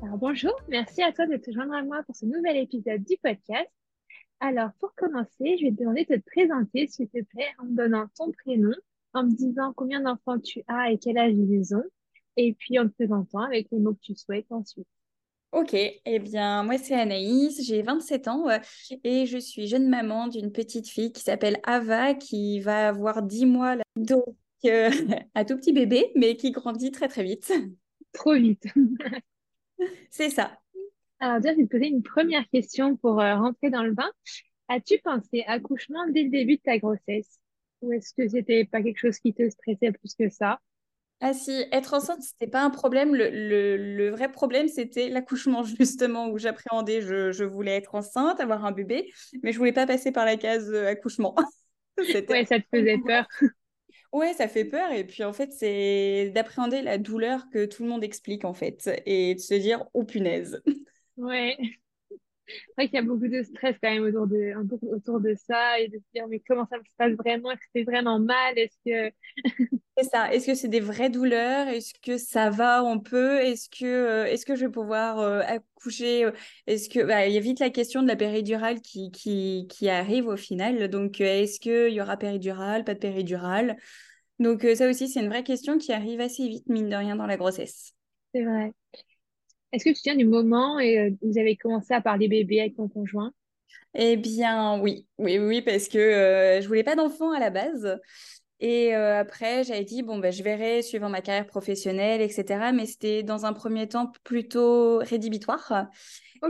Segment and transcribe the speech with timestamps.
[0.00, 3.16] Alors bonjour, merci à toi de te joindre à moi pour ce nouvel épisode du
[3.20, 3.68] podcast.
[4.38, 7.76] Alors pour commencer, je vais te demander de te présenter, s'il te plaît, en me
[7.76, 8.74] donnant ton prénom,
[9.12, 11.82] en me disant combien d'enfants tu as et quel âge ils ont,
[12.36, 14.86] et puis en te présentant avec les mots que tu souhaites ensuite.
[15.50, 18.46] Ok, eh bien, moi c'est Anaïs, j'ai 27 ans
[19.02, 23.46] et je suis jeune maman d'une petite fille qui s'appelle Ava, qui va avoir 10
[23.46, 23.82] mois, là.
[23.96, 24.90] donc euh,
[25.34, 27.52] un tout petit bébé, mais qui grandit très très vite.
[28.12, 28.64] Trop vite.
[30.10, 30.58] C'est ça.
[31.20, 34.10] Alors, déjà, je vais te poser une première question pour euh, rentrer dans le bain.
[34.68, 37.38] As-tu pensé accouchement dès le début de ta grossesse?
[37.80, 40.60] Ou est-ce que c'était pas quelque chose qui te stressait plus que ça?
[41.20, 43.14] Ah si, être enceinte, c'était pas un problème.
[43.14, 47.00] Le, vrai problème, c'était l'accouchement, justement, où j'appréhendais.
[47.02, 49.12] Je, voulais être enceinte, avoir un bébé,
[49.42, 51.34] mais je voulais pas passer par la case euh, accouchement.
[51.98, 53.26] ouais, ça te faisait peur.
[54.12, 54.90] Ouais, ça fait peur.
[54.92, 58.90] Et puis, en fait, c'est d'appréhender la douleur que tout le monde explique, en fait,
[59.06, 60.62] et de se dire, oh punaise.
[61.16, 61.56] Ouais.
[62.48, 64.54] C'est vrai qu'il y a beaucoup de stress quand même autour de,
[64.94, 67.50] autour de ça et de se dire, mais comment ça se passe vraiment?
[67.50, 68.58] Est-ce que c'est vraiment mal?
[68.58, 69.14] Est-ce que.
[69.98, 70.32] c'est ça.
[70.32, 71.68] Est-ce que c'est des vraies douleurs?
[71.68, 73.38] Est-ce que ça va un peu?
[73.38, 76.30] Est-ce que, euh, est-ce que je vais pouvoir euh, accoucher?
[76.66, 77.04] Est-ce que.
[77.04, 80.36] Bah, il y a vite la question de la péridurale qui, qui, qui arrive au
[80.36, 80.88] final.
[80.88, 82.84] Donc, euh, est-ce qu'il y aura péridurale?
[82.84, 83.76] Pas de péridurale?
[84.38, 87.26] Donc, ça aussi, c'est une vraie question qui arrive assez vite, mine de rien, dans
[87.26, 87.94] la grossesse.
[88.32, 88.72] C'est vrai.
[89.72, 92.88] Est-ce que tu tiens du moment où vous avez commencé à parler bébé avec ton
[92.88, 93.32] conjoint?
[93.94, 97.98] Eh bien, oui, oui, oui, parce que euh, je voulais pas d'enfant à la base.
[98.60, 102.72] Et euh, après, j'avais dit, bon, ben, je verrai suivant ma carrière professionnelle, etc.
[102.72, 105.86] Mais c'était dans un premier temps plutôt rédhibitoire.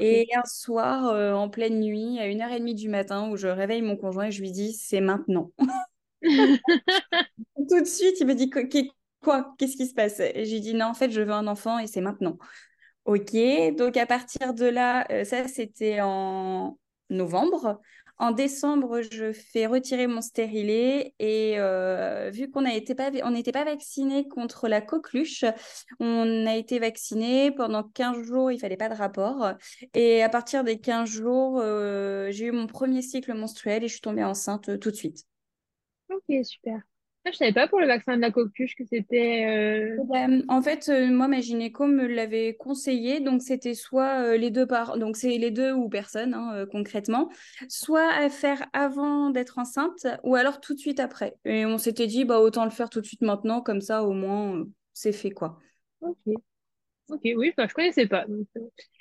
[0.00, 3.96] Et un soir, euh, en pleine nuit, à 1h30 du matin, où je réveille mon
[3.96, 5.50] conjoint et je lui dis, c'est maintenant.
[7.68, 9.54] Tout de suite, il me dit, quoi?
[9.58, 10.20] Qu'est-ce qui se passe?
[10.20, 12.38] Et j'ai dit, non, en fait, je veux un enfant et c'est maintenant.
[13.08, 13.34] Ok,
[13.78, 17.80] donc à partir de là, euh, ça c'était en novembre.
[18.18, 24.28] En décembre, je fais retirer mon stérilet et euh, vu qu'on n'était pas, pas vacciné
[24.28, 25.46] contre la coqueluche,
[26.00, 29.52] on a été vacciné pendant 15 jours, il fallait pas de rapport.
[29.94, 33.92] Et à partir des 15 jours, euh, j'ai eu mon premier cycle menstruel et je
[33.94, 35.24] suis tombée enceinte tout de suite.
[36.10, 36.87] Ok, super.
[37.32, 39.46] Je savais pas pour le vaccin de la coqueluche que c'était.
[39.46, 44.36] Euh, ben, en fait, euh, moi, ma gynéco me l'avait conseillé, donc c'était soit euh,
[44.36, 47.28] les deux par, donc c'est les deux ou personne hein, concrètement,
[47.68, 51.34] soit à faire avant d'être enceinte, ou alors tout de suite après.
[51.44, 54.12] Et on s'était dit, bah autant le faire tout de suite maintenant, comme ça au
[54.12, 55.58] moins c'est fait quoi.
[56.00, 56.16] Ok.
[57.10, 58.26] Ok, oui, bah, je connaissais pas.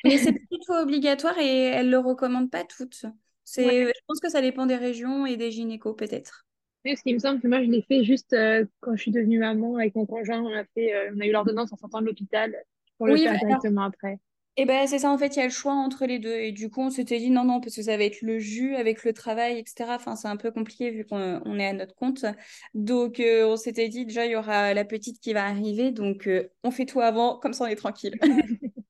[0.05, 3.05] Mais c'est plutôt obligatoire et elle le recommande pas toutes.
[3.43, 6.46] C'est, je pense que ça dépend des régions et des gynécos peut-être.
[6.85, 9.39] Ce qui me semble que moi, je l'ai fait juste euh, quand je suis devenue
[9.39, 10.41] maman avec mon conjoint.
[10.41, 12.55] On a, fait, euh, on a eu l'ordonnance en sortant de l'hôpital
[12.97, 14.19] pour le faire directement après.
[14.59, 16.33] Et eh ben c'est ça, en fait, il y a le choix entre les deux.
[16.33, 18.75] Et du coup, on s'était dit non, non, parce que ça va être le jus
[18.75, 19.91] avec le travail, etc.
[19.91, 22.25] Enfin, c'est un peu compliqué vu qu'on est à notre compte.
[22.73, 25.91] Donc, euh, on s'était dit déjà, il y aura la petite qui va arriver.
[25.91, 26.27] Donc,
[26.63, 28.15] on fait tout avant, comme ça, on est tranquille.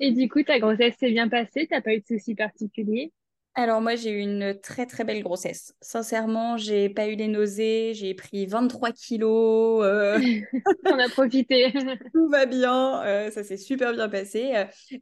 [0.00, 3.12] Et du coup, ta grossesse s'est bien passée T'as pas eu de soucis particuliers?
[3.58, 5.74] Alors moi, j'ai eu une très très belle grossesse.
[5.80, 9.82] Sincèrement, j'ai pas eu des nausées, j'ai pris 23 kilos.
[9.82, 10.18] Euh...
[10.84, 11.72] On a profité.
[12.12, 14.52] Tout va bien, euh, ça s'est super bien passé.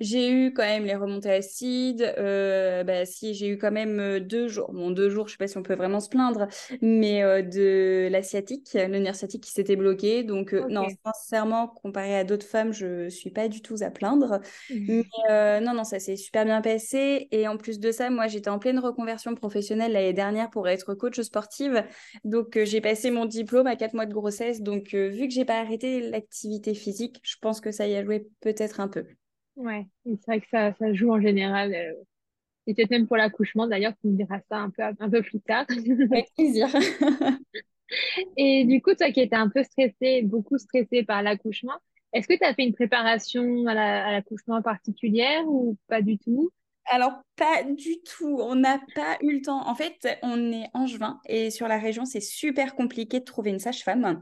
[0.00, 2.14] j'ai eu quand même les remontées acides.
[2.16, 5.38] Euh, bah, si j'ai eu quand même euh, deux jours, bon deux jours, je sais
[5.38, 6.46] pas si on peut vraiment se plaindre,
[6.80, 10.22] mais de l'asiatique, le nerf sciatique qui s'était bloqué.
[10.22, 14.40] Donc non, sincèrement, comparé à d'autres femmes, je suis pas du tout à plaindre.
[14.70, 15.02] Mmh.
[15.28, 17.26] Mais non, non, ça s'est super bien passé.
[17.32, 20.94] Et en plus de ça, moi j'ai en pleine reconversion professionnelle l'année dernière pour être
[20.94, 21.84] coach sportive.
[22.24, 24.62] Donc, euh, j'ai passé mon diplôme à quatre mois de grossesse.
[24.62, 28.04] Donc, euh, vu que j'ai pas arrêté l'activité physique, je pense que ça y a
[28.04, 29.06] joué peut-être un peu.
[29.56, 31.74] Ouais, c'est vrai que ça, ça joue en général.
[31.74, 31.92] Euh,
[32.66, 35.40] et peut-être même pour l'accouchement, d'ailleurs, tu me diras ça un peu, un peu plus
[35.40, 35.66] tard.
[36.12, 36.68] Avec plaisir.
[38.36, 41.78] et du coup, toi qui étais un peu stressée, beaucoup stressée par l'accouchement,
[42.12, 43.74] est-ce que tu as fait une préparation à
[44.12, 46.50] l'accouchement particulière ou pas du tout?
[46.86, 48.38] Alors, pas du tout.
[48.40, 49.66] On n'a pas eu le temps.
[49.66, 53.50] En fait, on est en juin et sur la région, c'est super compliqué de trouver
[53.50, 54.20] une sage-femme.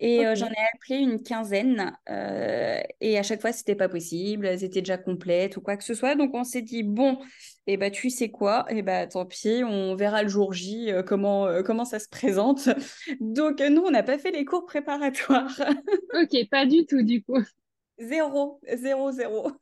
[0.00, 1.96] Et euh, j'en ai appelé une quinzaine.
[2.08, 4.46] euh, et à chaque fois, c'était pas possible.
[4.46, 6.14] Elles étaient déjà complètes ou quoi que ce soit.
[6.14, 7.18] Donc, on s'est dit, bon,
[7.66, 8.64] et bah, tu sais quoi?
[8.70, 12.70] Et bah, tant pis, on verra le jour J euh, comment, comment ça se présente.
[13.20, 15.60] Donc, nous, on n'a pas fait les cours préparatoires.
[16.14, 17.38] Ok, pas du tout du coup.
[17.98, 19.52] Zéro, zéro, zéro.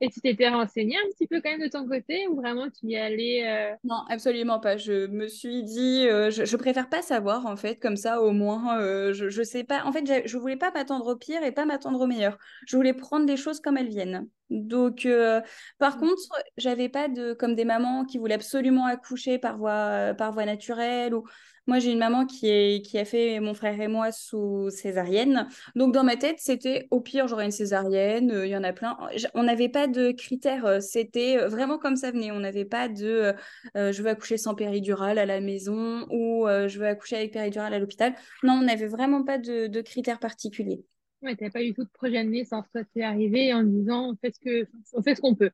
[0.00, 2.86] Et tu t'étais renseigné un petit peu quand même de ton côté ou vraiment tu
[2.86, 4.76] y allais euh, Non, absolument pas.
[4.76, 8.32] Je me suis dit, euh, je, je préfère pas savoir en fait, comme ça au
[8.32, 9.84] moins, euh, je, je sais pas.
[9.84, 12.38] En fait, je voulais pas m'attendre au pire et pas m'attendre au meilleur.
[12.66, 14.28] Je voulais prendre les choses comme elles viennent.
[14.50, 15.40] Donc, euh,
[15.78, 16.00] par Mm.
[16.00, 16.22] contre,
[16.56, 21.14] j'avais pas de comme des mamans qui voulaient absolument accoucher par voie par voie naturelle
[21.14, 21.24] ou
[21.66, 25.48] moi j'ai une maman qui est qui a fait mon frère et moi sous césarienne.
[25.74, 28.30] Donc dans ma tête, c'était au pire j'aurais une césarienne.
[28.30, 28.96] euh, Il y en a plein.
[29.34, 30.64] On n'avait pas de critères.
[30.66, 32.30] euh, C'était euh, vraiment comme ça venait.
[32.30, 33.34] On n'avait pas de
[33.76, 37.32] euh, je veux accoucher sans péridurale à la maison ou euh, je veux accoucher avec
[37.32, 38.14] péridurale à l'hôpital.
[38.42, 40.84] Non, on n'avait vraiment pas de, de critères particuliers.
[41.22, 44.16] Ouais, t'as pas eu tout de projet de naissance, toi t'es arrivé en disant on
[44.16, 45.50] fait ce que on fait ce qu'on peut.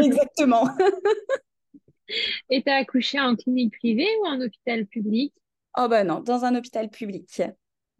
[0.00, 0.68] Exactement.
[2.50, 5.32] Et t'as accouché en clinique privée ou en hôpital public?
[5.76, 7.42] Oh bah non, dans un hôpital public.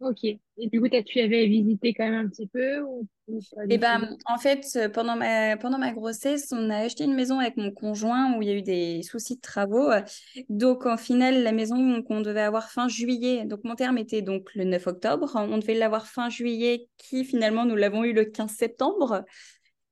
[0.01, 0.23] Ok.
[0.23, 0.39] Et
[0.69, 3.39] du coup, t'as, tu avais visité quand même un petit peu ou, tout?
[3.77, 7.57] ben, en fait, euh, pendant ma, pendant ma grossesse, on a acheté une maison avec
[7.57, 9.89] mon conjoint où il y a eu des soucis de travaux.
[10.47, 14.53] Donc, en final, la maison qu'on devait avoir fin juillet, donc mon terme était donc
[14.55, 18.51] le 9 octobre, on devait l'avoir fin juillet, qui finalement, nous l'avons eu le 15
[18.51, 19.25] septembre.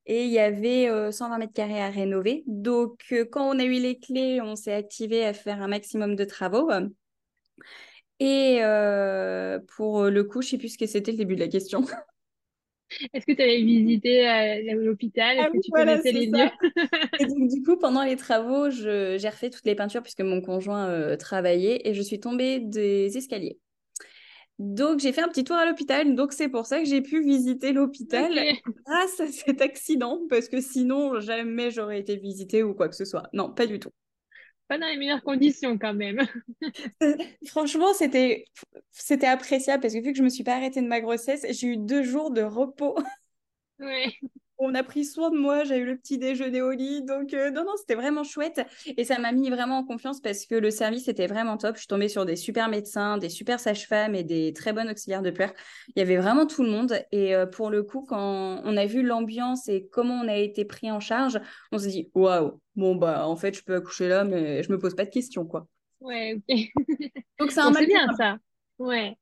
[0.08, 2.44] Et il y avait euh, 120 mètres carrés à rénover.
[2.48, 6.16] Donc, euh, quand on a eu les clés, on s'est activé à faire un maximum
[6.16, 6.70] de travaux.
[8.20, 11.48] Et euh, pour le coup, je sais plus ce que c'était le début de la
[11.48, 11.86] question.
[13.14, 15.38] Est-ce que tu avais visité euh, l'hôpital?
[15.38, 16.50] Ah Est-ce oui, que tu voilà, connaissais c'est les lieux?
[17.20, 20.88] Et donc, du coup, pendant les travaux, j'ai refait toutes les peintures puisque mon conjoint
[20.90, 23.60] euh, travaillait et je suis tombée des escaliers.
[24.60, 26.16] Donc, j'ai fait un petit tour à l'hôpital.
[26.16, 28.34] Donc, c'est pour ça que j'ai pu visiter l'hôpital
[28.86, 33.06] grâce à cet accident parce que sinon, jamais j'aurais été visitée ou quoi que ce
[33.06, 33.30] soit.
[33.34, 33.92] Non, pas du tout.
[34.68, 36.28] Pas dans les meilleures conditions quand même.
[37.48, 38.46] Franchement, c'était
[38.92, 41.68] c'était appréciable parce que vu que je me suis pas arrêtée de ma grossesse, j'ai
[41.68, 42.98] eu deux jours de repos.
[43.80, 44.12] Ouais.
[44.60, 47.52] On a pris soin de moi, j'ai eu le petit déjeuner au lit, donc euh,
[47.52, 48.62] non, non, c'était vraiment chouette.
[48.98, 51.76] Et ça m'a mis vraiment en confiance parce que le service était vraiment top.
[51.76, 55.22] Je suis tombée sur des super médecins, des super sages-femmes et des très bonnes auxiliaires
[55.22, 55.54] de pleurs.
[55.90, 57.00] Il y avait vraiment tout le monde.
[57.12, 60.66] Et euh, pour le coup, quand on a vu l'ambiance et comment on a été
[60.66, 61.40] pris en charge,
[61.72, 64.80] on s'est dit, waouh, bon, bah, en fait, je peux accoucher là, mais je me
[64.80, 65.68] pose pas de questions, quoi.
[66.00, 66.58] Ouais, ok.
[67.40, 68.38] Donc, c'est un mal bien un ça.
[68.80, 69.18] Ouais.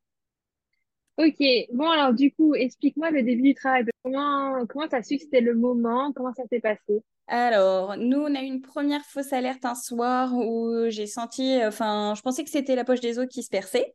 [1.18, 1.42] Ok.
[1.72, 3.84] Bon, alors du coup, explique-moi le début du travail.
[4.02, 6.12] Comment comment t'as su que c'était le moment?
[6.12, 7.02] Comment ça s'est passé?
[7.28, 12.14] Alors, nous, on a eu une première fausse alerte un soir où j'ai senti, enfin,
[12.16, 13.94] je pensais que c'était la poche des os qui se perçait.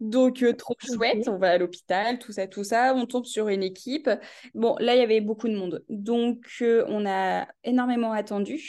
[0.00, 3.48] Donc, euh, trop chouette, on va à l'hôpital, tout ça, tout ça, on tombe sur
[3.48, 4.10] une équipe.
[4.52, 5.84] Bon, là, il y avait beaucoup de monde.
[5.88, 8.60] Donc, euh, on a énormément attendu.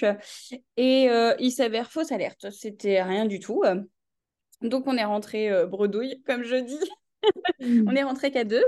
[0.78, 3.64] Et euh, il s'avère fausse alerte, c'était rien du tout.
[4.62, 6.80] Donc, on est rentré bredouille, comme je dis.
[7.88, 7.98] On Hmm.
[7.98, 8.64] est rentré qu'à deux.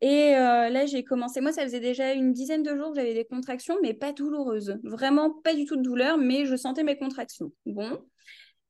[0.00, 1.40] Et euh, là, j'ai commencé.
[1.40, 4.78] Moi, ça faisait déjà une dizaine de jours que j'avais des contractions, mais pas douloureuses.
[4.82, 7.52] Vraiment pas du tout de douleur, mais je sentais mes contractions.
[7.66, 7.98] Bon.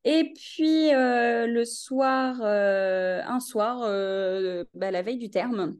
[0.05, 3.81] Et puis, euh, le soir, euh, un soir,
[4.75, 5.77] bah, la veille du terme,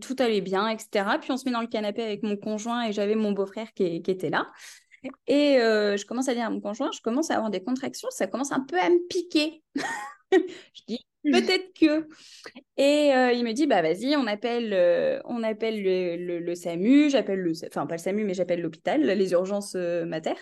[0.00, 1.18] tout allait bien, etc.
[1.18, 4.02] Puis, on se met dans le canapé avec mon conjoint et j'avais mon beau-frère qui,
[4.02, 4.50] qui était là.
[5.26, 8.26] Et je commence à dire à mon conjoint, je commence à avoir des contractions, ça
[8.26, 9.62] commence un peu à me piquer.
[10.74, 12.08] Je dis, peut-être que.
[12.76, 16.54] Et euh, il me dit, bah vas-y, on appelle, euh, on appelle le, le- le
[16.54, 20.34] SAMU, j'appelle le, enfin pas le SAMU, mais j'appelle l'hôpital, les urgences euh, mater.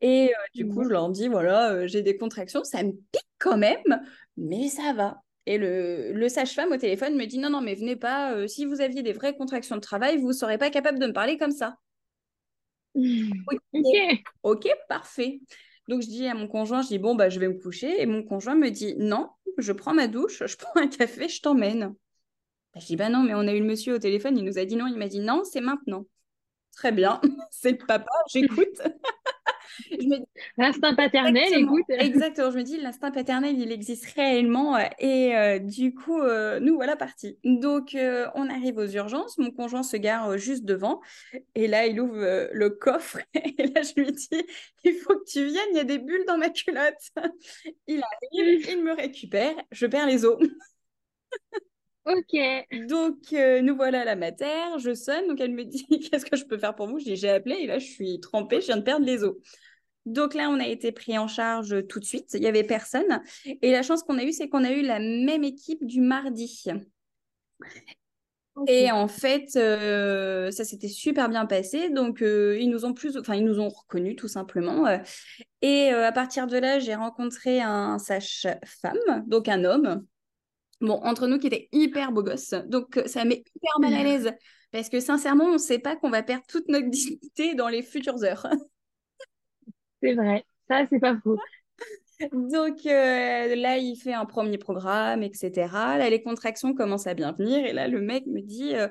[0.00, 3.58] Et euh, du coup, je leur dis, voilà, j'ai des contractions, ça me pique quand
[3.58, 4.02] même,
[4.36, 5.22] mais ça va.
[5.46, 8.80] Et le, le sage-femme au téléphone me dit, non, non, mais venez pas, si vous
[8.80, 11.52] aviez des vraies contractions de travail, vous ne serez pas capable de me parler comme
[11.52, 11.76] ça.
[13.72, 14.24] Ok.
[14.42, 15.40] ok, parfait.
[15.90, 18.00] Donc je dis à mon conjoint, je dis, bon, bah je vais me coucher.
[18.00, 19.28] Et mon conjoint me dit, non,
[19.58, 21.96] je prends ma douche, je prends un café, je t'emmène.
[22.72, 24.56] Bah, je dis, bah non, mais on a eu le monsieur au téléphone, il nous
[24.56, 26.06] a dit non, il m'a dit non, c'est maintenant.
[26.76, 27.20] Très bien,
[27.50, 28.80] c'est papa, j'écoute.
[29.88, 30.22] Dis,
[30.56, 31.84] L'instinct paternel, exactement, écoute.
[31.88, 34.76] exactement, je me dis, l'instinct paternel, il existe réellement.
[34.76, 37.38] euh, Et euh, du coup, euh, nous voilà partis.
[37.44, 41.00] Donc, euh, on arrive aux urgences, mon conjoint se gare juste devant.
[41.54, 43.18] Et là, il ouvre le coffre.
[43.34, 44.28] Et là, je lui dis,
[44.84, 46.94] il faut que tu viennes, il y a des bulles dans ma culotte.
[47.86, 50.38] Il arrive, il me récupère, je perds les os.
[52.06, 52.34] Ok.
[52.88, 56.36] Donc, euh, nous voilà à la mater, je sonne, donc elle me dit qu'est-ce que
[56.36, 56.98] je peux faire pour vous?
[56.98, 59.36] Je dis j'ai appelé et là je suis trempée, je viens de perdre les os.
[60.06, 63.22] Donc là, on a été pris en charge tout de suite, il n'y avait personne.
[63.62, 66.64] Et la chance qu'on a eue, c'est qu'on a eu la même équipe du mardi.
[68.66, 71.90] Et en fait, euh, ça s'était super bien passé.
[71.90, 74.86] Donc, euh, ils nous ont plus, enfin, ils nous ont reconnus tout simplement.
[75.62, 80.04] et à partir de là, j'ai rencontré un sage-femme, donc un homme,
[80.80, 82.54] bon, entre nous qui était hyper beau gosse.
[82.66, 84.32] Donc, ça met hyper mal à l'aise.
[84.72, 87.82] Parce que sincèrement, on ne sait pas qu'on va perdre toute notre dignité dans les
[87.82, 88.46] futures heures.
[90.02, 91.38] C'est vrai, ça, c'est pas faux.
[92.32, 95.96] Donc euh, là, il fait un premier programme, etc.
[95.96, 97.64] Là, les contractions commencent à bien venir.
[97.64, 98.88] Et là, le mec me dit euh,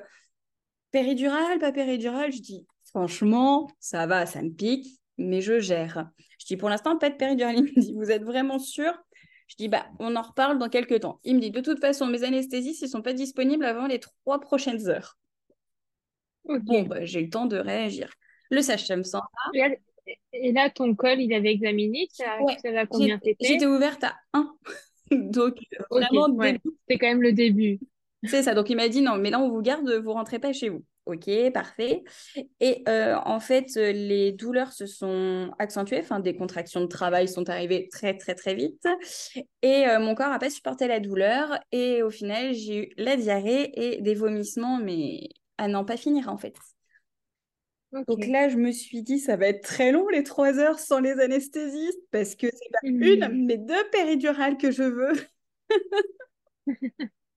[0.90, 2.32] péridurale, pas péridurale.
[2.32, 6.10] Je dis franchement, ça va, ça me pique, mais je gère.
[6.40, 7.56] Je dis pour l'instant, pas de péridurale.
[7.56, 8.92] Il me dit vous êtes vraiment sûr
[9.46, 11.20] Je dis bah, on en reparle dans quelques temps.
[11.22, 14.40] Il me dit de toute façon, mes anesthésistes, ils sont pas disponibles avant les trois
[14.40, 15.16] prochaines heures.
[16.44, 18.12] Bon, bah, j'ai eu le temps de réagir.
[18.50, 19.52] Le sage-femme s'en va.
[20.32, 22.38] Et là, ton col, il avait examiné, ça,
[22.72, 24.54] va combien J'étais ouverte à 1.
[25.10, 25.56] Donc,
[25.90, 27.80] vraiment, c'était quand même le début.
[28.24, 28.54] C'est ça.
[28.54, 30.84] Donc, il m'a dit non, mais là, on vous garde, vous rentrez pas chez vous.
[31.06, 32.04] Ok, parfait.
[32.60, 35.98] Et euh, en fait, les douleurs se sont accentuées.
[36.00, 38.86] Enfin, des contractions de travail sont arrivées très, très, très vite.
[39.62, 41.58] Et euh, mon corps n'a pas supporté la douleur.
[41.72, 46.28] Et au final, j'ai eu la diarrhée et des vomissements, mais à n'en pas finir,
[46.28, 46.54] en fait.
[47.92, 51.00] Donc là, je me suis dit, ça va être très long les trois heures sans
[51.00, 53.46] les anesthésistes parce que c'est pas une, mmh.
[53.46, 55.12] mais deux péridurales que je veux.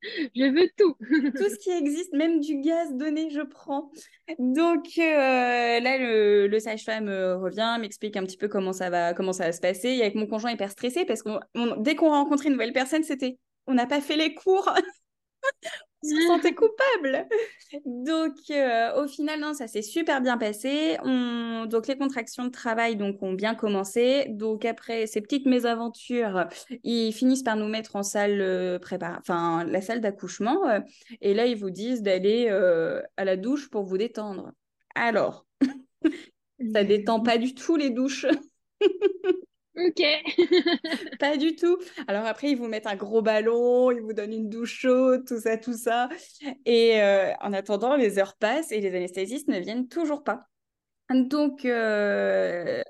[0.35, 0.95] je veux tout.
[0.99, 3.91] tout ce qui existe, même du gaz donné, je prends.
[4.39, 9.33] Donc euh, là, le, sage-femme euh, revient, m'explique un petit peu comment ça va, comment
[9.33, 9.89] ça va se passer.
[9.89, 11.29] Et avec mon conjoint hyper stressé parce que
[11.79, 14.69] dès qu'on rencontrait une nouvelle personne, c'était on n'a pas fait les cours.
[16.03, 17.27] se sentait coupable.
[17.85, 20.97] Donc, euh, au final, non, ça s'est super bien passé.
[21.03, 21.65] On...
[21.65, 24.25] Donc, les contractions de travail donc, ont bien commencé.
[24.29, 26.47] Donc, après ces petites mésaventures,
[26.83, 28.79] ils finissent par nous mettre en salle euh,
[29.19, 30.67] enfin, la salle d'accouchement.
[30.67, 30.79] Euh,
[31.21, 32.49] et là, ils vous disent d'aller
[33.17, 34.51] à la douche pour vous détendre.
[34.95, 35.45] Alors,
[36.73, 38.25] ça détend pas du tout les douches.
[39.75, 40.01] Ok.
[41.19, 41.77] pas du tout.
[42.07, 45.39] Alors après, ils vous mettent un gros ballon, ils vous donnent une douche chaude, tout
[45.39, 46.09] ça, tout ça.
[46.65, 50.45] Et euh, en attendant, les heures passent et les anesthésistes ne viennent toujours pas.
[51.09, 51.65] Donc.
[51.65, 52.81] Euh...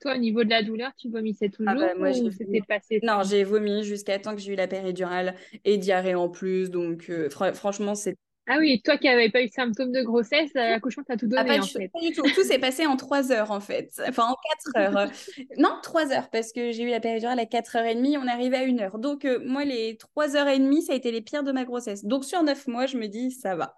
[0.00, 3.00] toi, au niveau de la douleur, tu vomissais toujours ah bah, moi, ou c'était passé
[3.02, 6.70] Non, j'ai vomi jusqu'à temps que j'ai eu la péridurale et diarrhée en plus.
[6.70, 8.16] Donc, euh, franchement, c'est
[8.50, 11.58] ah oui, toi qui n'avais pas eu de symptômes de grossesse, l'accouchement t'a tout donné
[11.58, 11.88] ah, en fait.
[11.88, 12.22] Pas du tout.
[12.34, 13.90] Tout s'est passé en trois heures en fait.
[14.08, 15.10] Enfin, en quatre heures.
[15.58, 18.62] non, trois heures parce que j'ai eu la péridurale à 4h30, on est arrivé à
[18.62, 18.98] une heure.
[18.98, 21.64] Donc, euh, moi, les trois heures et demie, ça a été les pires de ma
[21.64, 22.06] grossesse.
[22.06, 23.74] Donc, sur neuf mois, je me dis, ça va.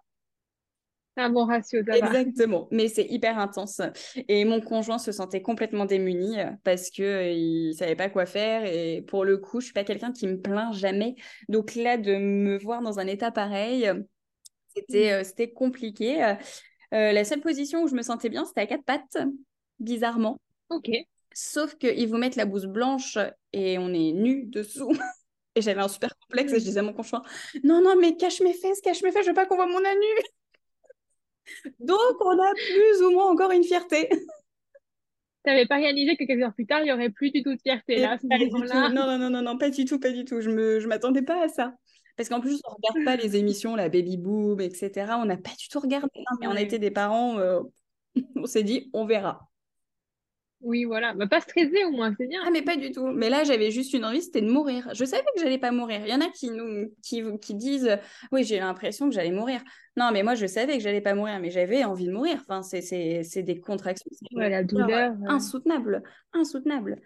[1.17, 3.83] C'est un bon ratio, ça Exactement, mais c'est hyper intense.
[4.29, 8.25] Et mon conjoint se sentait complètement démuni euh, parce qu'il euh, ne savait pas quoi
[8.25, 8.65] faire.
[8.65, 11.17] Et pour le coup, je suis pas quelqu'un qui me plaint jamais.
[11.49, 13.91] Donc là, de me voir dans un état pareil,
[14.75, 16.23] c'était, euh, c'était compliqué.
[16.23, 16.35] Euh,
[16.93, 19.19] euh, la seule position où je me sentais bien, c'était à quatre pattes,
[19.79, 20.41] bizarrement.
[20.71, 20.91] Ok.
[21.33, 23.19] Sauf qu'ils vous mettent la bouse blanche
[23.53, 24.91] et on est nu dessous.
[25.55, 27.23] et j'avais un super complexe et je disais à mon conjoint
[27.63, 29.85] Non, non, mais cache mes fesses, cache mes fesses, je veux pas qu'on voit mon
[29.85, 30.07] anu.
[31.81, 34.09] Donc, on a plus ou moins encore une fierté.
[35.43, 37.55] Tu n'avais pas réalisé que quelques heures plus tard, il n'y aurait plus du tout
[37.55, 40.43] de fierté là, Non, non, non, non, non, pas du tout, pas du tout.
[40.43, 41.73] Je ne je m'attendais pas à ça.
[42.17, 45.19] Parce qu'en plus, on ne regarde pas les émissions, la baby boom, etc.
[45.19, 46.09] On n'a pas du tout regardé.
[46.41, 47.61] mais on a été des parents, euh,
[48.37, 49.50] on s'est dit, on verra.
[50.63, 51.15] Oui, voilà.
[51.15, 52.41] Bah, pas stressé au moins, c'est bien.
[52.47, 53.07] Ah, mais pas du tout.
[53.07, 54.89] Mais là, j'avais juste une envie, c'était de mourir.
[54.95, 56.01] Je savais que j'allais pas mourir.
[56.05, 57.99] Il y en a qui, nous, qui, qui disent
[58.31, 59.63] Oui, j'ai l'impression que j'allais mourir.
[59.97, 62.45] Non, mais moi, je savais que j'allais pas mourir, mais j'avais envie de mourir.
[62.47, 64.11] Enfin, c'est des contractions.
[64.33, 65.15] Ouais, la douleur.
[65.29, 66.03] Insoutenable.
[66.33, 67.01] Insoutenable.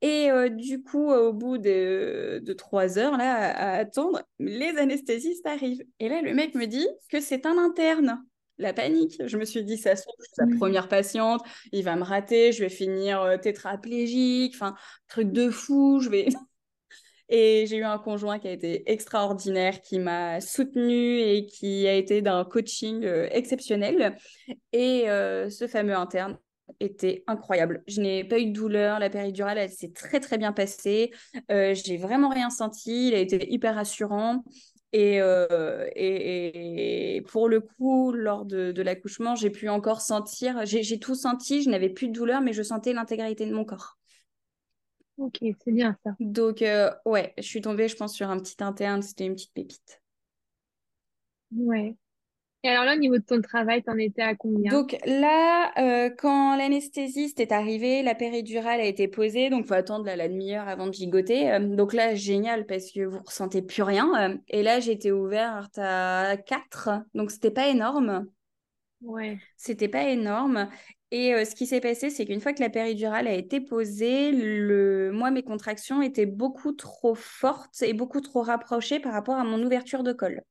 [0.00, 5.46] Et euh, du coup, au bout de, de trois heures là, à attendre, les anesthésistes
[5.46, 5.84] arrivent.
[5.98, 8.22] Et là, le mec me dit que c'est un interne
[8.58, 9.20] la panique.
[9.26, 11.42] Je me suis dit, ça se sa première patiente,
[11.72, 14.74] il va me rater, je vais finir euh, tétraplégique, enfin,
[15.08, 16.28] truc de fou, je vais.
[17.28, 21.94] Et j'ai eu un conjoint qui a été extraordinaire, qui m'a soutenue et qui a
[21.94, 24.18] été d'un coaching euh, exceptionnel.
[24.72, 26.36] Et euh, ce fameux interne
[26.78, 27.84] était incroyable.
[27.86, 31.10] Je n'ai pas eu de douleur, la péridurale, elle s'est très très bien passée.
[31.48, 34.44] j'ai vraiment rien senti, il a été hyper rassurant.
[34.94, 40.98] Euh, et, et, pour le coup, lors de, de l'accouchement, j'ai pu encore sentir, j'ai
[40.98, 43.98] tout senti, je n'avais plus de douleur, mais je sentais l'intégralité de mon corps.
[45.16, 46.10] Ok, c'est bien ça.
[46.20, 49.52] Donc, euh, ouais, je suis tombée, je pense, sur un petit interne, c'était une petite
[49.54, 50.02] pépite.
[51.52, 51.96] Ouais.
[52.64, 54.70] Et alors là, au niveau de ton travail, t'en étais à combien?
[54.70, 60.04] Donc là, euh, quand l'anesthésiste est arrivé, la péridurale a été posée, donc faut attendre
[60.04, 61.52] la demi-heure avant de gigoter.
[61.52, 64.30] Euh, donc là, génial parce que vous ressentez plus rien.
[64.30, 68.26] Euh, et là, j'étais ouverte à 4, donc c'était pas énorme.
[69.00, 69.38] Ouais.
[69.56, 70.68] C'était pas énorme.
[71.10, 74.32] Et euh, ce qui s'est passé, c'est qu'une fois que la péridurale a été posée,
[74.32, 75.10] le...
[75.12, 79.62] moi, mes contractions étaient beaucoup trop fortes et beaucoup trop rapprochées par rapport à mon
[79.62, 80.42] ouverture de col.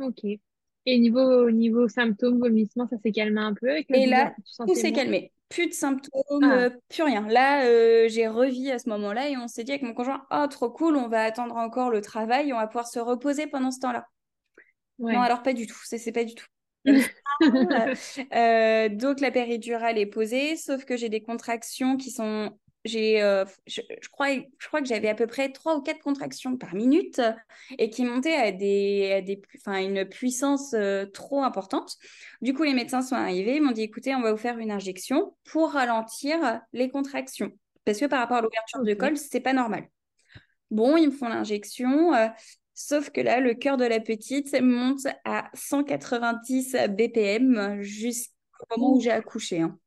[0.00, 0.40] Ok.
[0.86, 4.34] Et niveau, niveau symptômes, vomissements, ça s'est calmé un peu avec Et là,
[4.66, 5.32] tout s'est calmé.
[5.48, 7.26] Plus de symptômes, Ah, euh, plus rien.
[7.28, 10.46] Là, euh, j'ai revis à ce moment-là et on s'est dit avec mon conjoint, oh,
[10.48, 13.80] trop cool, on va attendre encore le travail, on va pouvoir se reposer pendant ce
[13.80, 14.06] temps-là.
[14.98, 16.46] Non, alors pas du tout, c'est c'est pas du tout.
[18.32, 22.56] Euh, donc la péridurale est posée, sauf que j'ai des contractions qui sont...
[22.84, 26.00] J'ai, euh, je, je crois, je crois que j'avais à peu près trois ou quatre
[26.02, 27.20] contractions par minute
[27.78, 31.96] et qui montaient à, des, à des, enfin, une puissance euh, trop importante.
[32.42, 34.70] Du coup, les médecins sont arrivés, ils m'ont dit, écoutez, on va vous faire une
[34.70, 37.52] injection pour ralentir les contractions.
[37.86, 39.88] Parce que par rapport à l'ouverture de col, c'est pas normal.
[40.70, 42.28] Bon, ils me font l'injection, euh,
[42.74, 48.32] sauf que là, le cœur de la petite monte à 190 BPM jusqu'au
[48.76, 49.60] moment où j'ai accouché.
[49.60, 49.78] hein.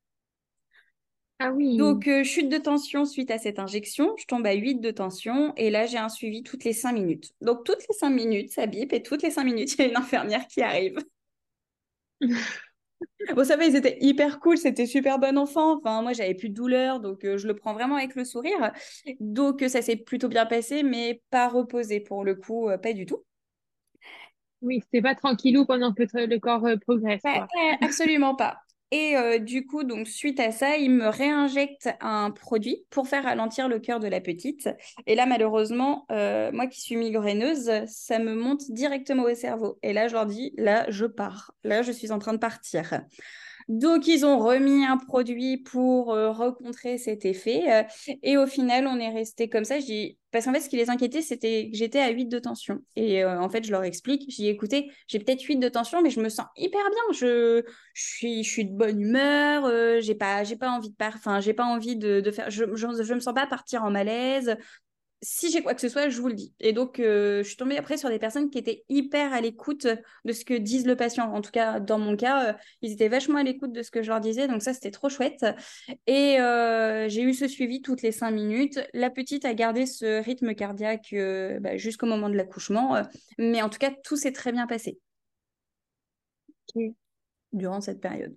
[1.39, 1.77] Ah oui.
[1.77, 5.53] Donc, euh, chute de tension suite à cette injection, je tombe à 8 de tension
[5.55, 7.33] et là, j'ai un suivi toutes les 5 minutes.
[7.41, 9.87] Donc, toutes les 5 minutes, ça bip et toutes les 5 minutes, il y a
[9.89, 10.97] une infirmière qui arrive.
[13.35, 15.77] Bon, ça va, ils étaient hyper cool, c'était super bon enfant.
[15.77, 18.71] Enfin, moi, j'avais plus de douleur, donc euh, je le prends vraiment avec le sourire.
[19.19, 22.93] Donc, euh, ça s'est plutôt bien passé, mais pas reposé pour le coup, euh, pas
[22.93, 23.23] du tout.
[24.61, 27.21] Oui, c'était pas tranquillou pendant que le corps euh, progresse,
[27.81, 28.61] absolument pas.
[28.91, 33.23] Et euh, du coup, donc suite à ça, il me réinjecte un produit pour faire
[33.23, 34.69] ralentir le cœur de la petite.
[35.05, 39.77] Et là, malheureusement, euh, moi qui suis migraineuse, ça me monte directement au cerveau.
[39.83, 41.51] Et là, je leur dis, là, je pars.
[41.65, 43.01] Là, je suis en train de partir.
[43.67, 47.63] Donc, ils ont remis un produit pour euh, recontrer cet effet.
[47.69, 47.83] euh,
[48.23, 49.79] et au final, on est resté comme ça.
[49.79, 50.13] Je.
[50.31, 52.79] Parce qu'en fait, ce qui les inquiétait, c'était que j'étais à 8 de tension.
[52.95, 54.27] Et euh, en fait, je leur explique.
[54.29, 57.13] Dis, écoutez, j'ai peut-être 8 de tension, mais je me sens hyper bien.
[57.19, 59.65] Je, je, suis, je suis de bonne humeur.
[59.65, 61.15] Euh, j'ai pas, j'ai pas envie de par...
[61.15, 62.49] enfin, j'ai pas envie de, de faire.
[62.49, 64.55] Je, je, je me sens pas partir en malaise
[65.21, 66.53] si j'ai quoi que ce soit, je vous le dis.
[66.59, 69.87] Et donc, euh, je suis tombée après sur des personnes qui étaient hyper à l'écoute
[70.25, 71.33] de ce que disent le patient.
[71.33, 74.03] En tout cas, dans mon cas, euh, ils étaient vachement à l'écoute de ce que
[74.03, 74.47] je leur disais.
[74.47, 75.45] Donc ça, c'était trop chouette.
[76.05, 78.79] Et euh, j'ai eu ce suivi toutes les cinq minutes.
[78.93, 81.15] La petite a gardé ce rythme cardiaque
[81.61, 83.01] bah, jusqu'au moment de l'accouchement.
[83.39, 84.99] Mais en tout cas, tout s'est très bien passé
[87.53, 88.35] durant cette période.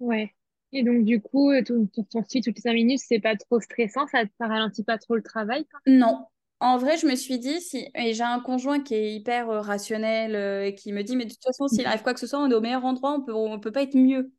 [0.00, 0.34] Ouais.
[0.72, 4.06] Et donc, du coup, euh, ton, ton, toutes les cinq minutes, c'est pas trop stressant,
[4.06, 5.66] ça, ça ralentit pas trop le travail.
[5.86, 6.26] Non.
[6.60, 7.88] En vrai, je me suis dit, si...
[7.94, 11.24] et j'ai un conjoint qui est hyper euh, rationnel euh, et qui me dit, mais
[11.24, 13.22] de toute façon, s'il arrive quoi que ce soit, on est au meilleur endroit, on
[13.22, 14.30] peut, on peut pas être mieux.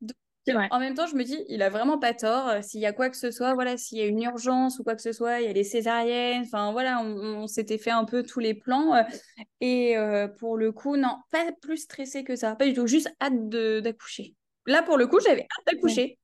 [0.00, 0.16] Donc,
[0.70, 2.62] en même temps, je me dis, il a vraiment pas tort.
[2.62, 4.94] S'il y a quoi que ce soit, voilà, s'il y a une urgence ou quoi
[4.94, 8.04] que ce soit, il y a les césariennes, enfin voilà, on, on s'était fait un
[8.04, 8.94] peu tous les plans.
[8.94, 9.02] euh,
[9.60, 13.10] et euh, pour le coup, non, pas plus stressé que ça, pas du tout, juste
[13.20, 14.36] hâte de- d'accoucher.
[14.66, 15.70] Là, pour le coup, j'avais hâte Ouais.
[15.74, 16.18] d'accoucher.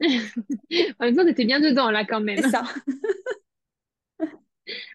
[1.00, 2.42] En même temps, t'étais bien dedans, là, quand C'est même.
[2.42, 2.62] ça.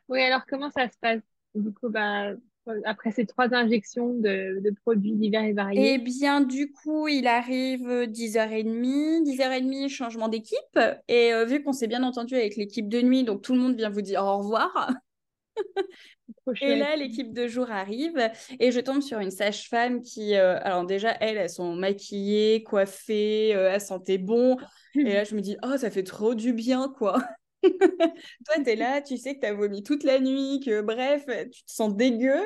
[0.10, 1.22] Oui, alors, comment ça se passe?
[1.56, 2.32] Du coup, bah,
[2.86, 6.00] après ces trois injections de, de produits divers et Eh variés.
[6.00, 10.80] bien, du coup, il arrive 10h30, 10h30, changement d'équipe.
[11.08, 13.76] Et euh, vu qu'on s'est bien entendu avec l'équipe de nuit, donc tout le monde
[13.78, 14.92] vient vous dire au revoir.
[16.62, 18.18] Et là, l'équipe de jour arrive
[18.60, 23.56] et je tombe sur une sage-femme qui, euh, alors déjà, elles, elles sont maquillées, coiffées,
[23.56, 24.58] euh, elles sentaient bon.
[25.04, 27.22] Et là, je me dis, oh, ça fait trop du bien, quoi.
[27.64, 31.72] Toi, t'es là, tu sais que t'as vomi toute la nuit, que bref, tu te
[31.72, 32.42] sens dégueu.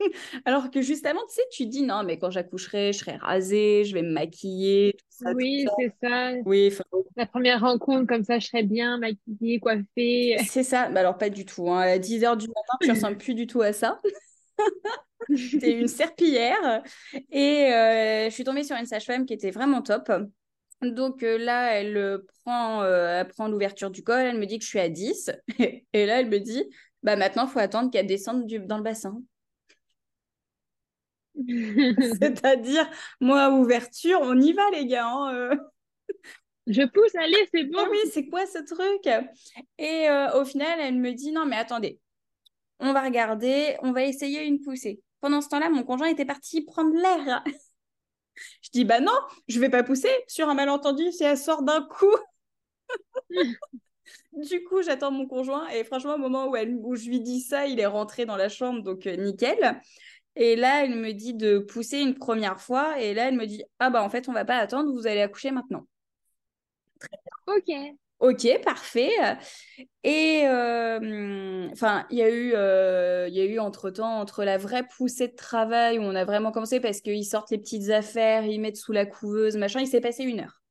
[0.44, 3.84] Alors que juste avant, tu sais, tu dis, non, mais quand j'accoucherai, je serai rasée,
[3.84, 6.32] je vais me maquiller, tout ça, Oui, c'est ça.
[6.44, 6.70] Oui,
[7.16, 10.36] La première rencontre, comme ça, je serais bien maquillée, coiffée.
[10.46, 10.88] c'est ça.
[10.90, 11.70] Bah alors, pas du tout.
[11.70, 11.80] hein.
[11.80, 14.00] À 10h du matin, tu ressembles plus du tout à ça.
[15.58, 16.82] T'es une serpillière.
[17.30, 20.10] Et euh, je suis tombée sur une sage-femme qui était vraiment top.
[20.82, 24.58] Donc euh, là, elle euh, prend, euh, elle prend l'ouverture du col, elle me dit
[24.58, 25.30] que je suis à 10.
[25.92, 26.64] Et là, elle me dit,
[27.02, 29.20] bah maintenant, il faut attendre qu'elle descende du- dans le bassin.
[32.20, 32.88] C'est-à-dire,
[33.20, 35.06] moi, ouverture, on y va, les gars.
[35.08, 35.56] hein, euh.
[36.66, 37.78] Je pousse, allez, c'est bon.
[37.86, 39.06] Eh oui, c'est quoi ce truc?
[39.78, 42.00] Et euh, au final, elle me dit, non, mais attendez,
[42.80, 45.02] on va regarder, on va essayer une poussée.
[45.20, 47.44] Pendant ce temps-là, mon conjoint était parti prendre l'air.
[48.62, 49.12] Je dis, bah non,
[49.48, 50.10] je vais pas pousser.
[50.28, 52.14] Sur un malentendu, si elle sort d'un coup.
[54.32, 57.40] Du coup, j'attends mon conjoint et franchement, au moment où, elle, où je lui dis
[57.40, 59.80] ça, il est rentré dans la chambre, donc euh, nickel.
[60.36, 63.00] Et là, elle me dit de pousser une première fois.
[63.00, 65.22] Et là, elle me dit Ah, bah en fait, on va pas attendre, vous allez
[65.22, 65.86] accoucher maintenant.
[67.46, 67.70] Ok.
[68.18, 69.10] Ok, parfait.
[70.02, 74.42] Et euh, enfin, il y a eu, euh, il y a eu entre temps entre
[74.44, 77.90] la vraie poussée de travail où on a vraiment commencé parce qu'ils sortent les petites
[77.90, 79.80] affaires, ils mettent sous la couveuse, machin.
[79.80, 80.62] Il s'est passé une heure.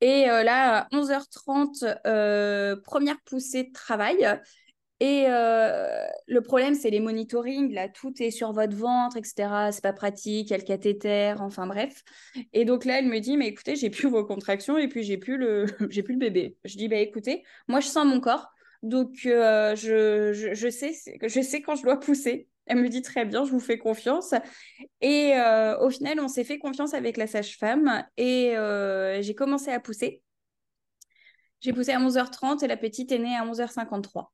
[0.00, 4.26] Et euh, là, à 11h30, euh, première poussée de travail.
[5.02, 7.72] Et euh, le problème, c'est les monitorings.
[7.72, 9.72] Là, tout est sur votre ventre, etc.
[9.72, 10.48] C'est pas pratique.
[10.48, 12.04] Il y a le cathéter, enfin bref.
[12.52, 15.16] Et donc là, elle me dit, mais écoutez, j'ai plus vos contractions et puis j'ai
[15.16, 16.56] plus le, j'ai plus le bébé.
[16.64, 18.52] Je dis, bah écoutez, moi je sens mon corps,
[18.84, 22.46] donc je, je, je, sais, je sais quand je dois pousser.
[22.66, 24.34] Elle me dit très bien, je vous fais confiance.
[25.00, 29.72] Et euh, au final, on s'est fait confiance avec la sage-femme et euh, j'ai commencé
[29.72, 30.22] à pousser.
[31.60, 34.26] J'ai poussé à 11h30 et la petite est née à 11h53.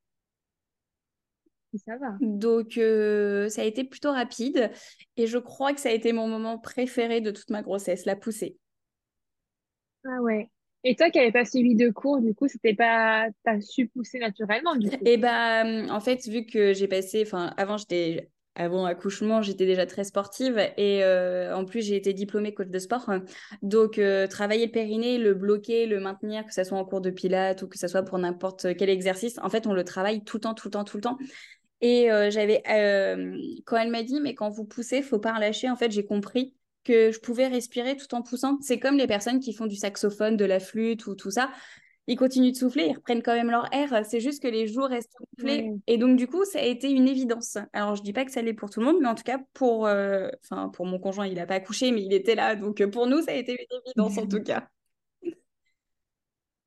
[1.74, 2.16] Ça va.
[2.20, 4.70] Donc, euh, ça a été plutôt rapide
[5.16, 8.16] et je crois que ça a été mon moment préféré de toute ma grossesse, la
[8.16, 8.56] poussée.
[10.04, 10.48] Ah ouais.
[10.84, 14.18] Et toi qui n'avais pas suivi de cours, du coup, c'était pas, t'as su pousser
[14.18, 14.96] naturellement, du coup?
[15.04, 19.66] Et eh bah, en fait, vu que j'ai passé, enfin, avant, j'étais, avant accouchement, j'étais
[19.66, 23.10] déjà très sportive et euh, en plus, j'ai été diplômée coach de sport.
[23.60, 27.10] Donc, euh, travailler le périnée, le bloquer, le maintenir, que ce soit en cours de
[27.10, 30.36] pilates ou que ce soit pour n'importe quel exercice, en fait, on le travaille tout
[30.36, 31.18] le temps, tout le temps, tout le temps.
[31.80, 32.62] Et euh, j'avais,
[33.64, 36.54] quand elle m'a dit, mais quand vous poussez, faut pas relâcher, en fait, j'ai compris
[36.84, 38.58] que je pouvais respirer tout en poussant.
[38.62, 41.50] C'est comme les personnes qui font du saxophone, de la flûte ou tout ça.
[42.06, 44.02] Ils continuent de souffler, ils reprennent quand même leur air.
[44.06, 45.70] C'est juste que les jours restent soufflés.
[45.86, 47.58] Et donc, du coup, ça a été une évidence.
[47.74, 49.38] Alors, je dis pas que ça l'est pour tout le monde, mais en tout cas,
[49.52, 52.56] pour, euh, enfin, pour mon conjoint, il n'a pas accouché, mais il était là.
[52.56, 54.66] Donc, pour nous, ça a été une évidence en tout cas.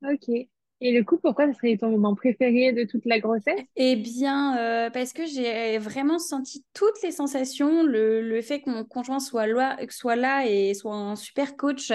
[0.04, 0.50] Ok.
[0.84, 3.60] Et le coup, pourquoi ce serait ton moment préféré de toute la grossesse?
[3.76, 8.84] Eh bien, euh, parce que j'ai vraiment senti toutes les sensations, le, fait que mon
[8.84, 11.92] conjoint soit là, soit là et soit un super coach,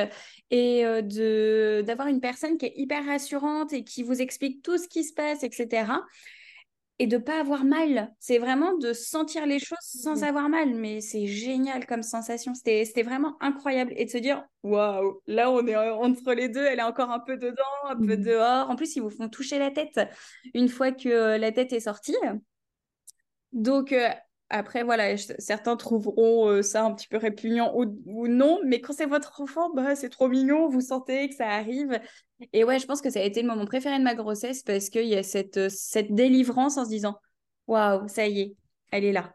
[0.53, 4.79] et euh, de d'avoir une personne qui est hyper rassurante et qui vous explique tout
[4.79, 5.87] ce qui se passe, etc
[6.98, 8.14] et de pas avoir mal.
[8.20, 10.74] C'est vraiment de sentir les choses sans avoir mal.
[10.74, 12.54] Mais c'est génial comme sensation.
[12.54, 13.92] C'était vraiment incroyable.
[13.96, 16.64] Et de se dire, waouh, là, on est entre les deux.
[16.64, 18.22] Elle est encore un peu dedans, un peu mmh.
[18.22, 18.70] dehors.
[18.70, 20.00] En plus, ils vous font toucher la tête
[20.54, 22.16] une fois que euh, la tête est sortie.
[23.52, 24.09] Donc, euh,
[24.48, 29.06] après, voilà, certains trouveront euh, ça un petit peu répugnant ou, non, mais quand c'est
[29.06, 32.00] votre enfant, bah, c'est trop mignon, vous sentez que ça arrive.
[32.52, 34.88] Et ouais, je pense que ça a été le moment préféré de ma grossesse parce
[34.90, 37.16] qu'il y a cette, euh, cette délivrance en se disant
[37.66, 38.56] Waouh, ça y est,
[38.92, 39.35] elle est là,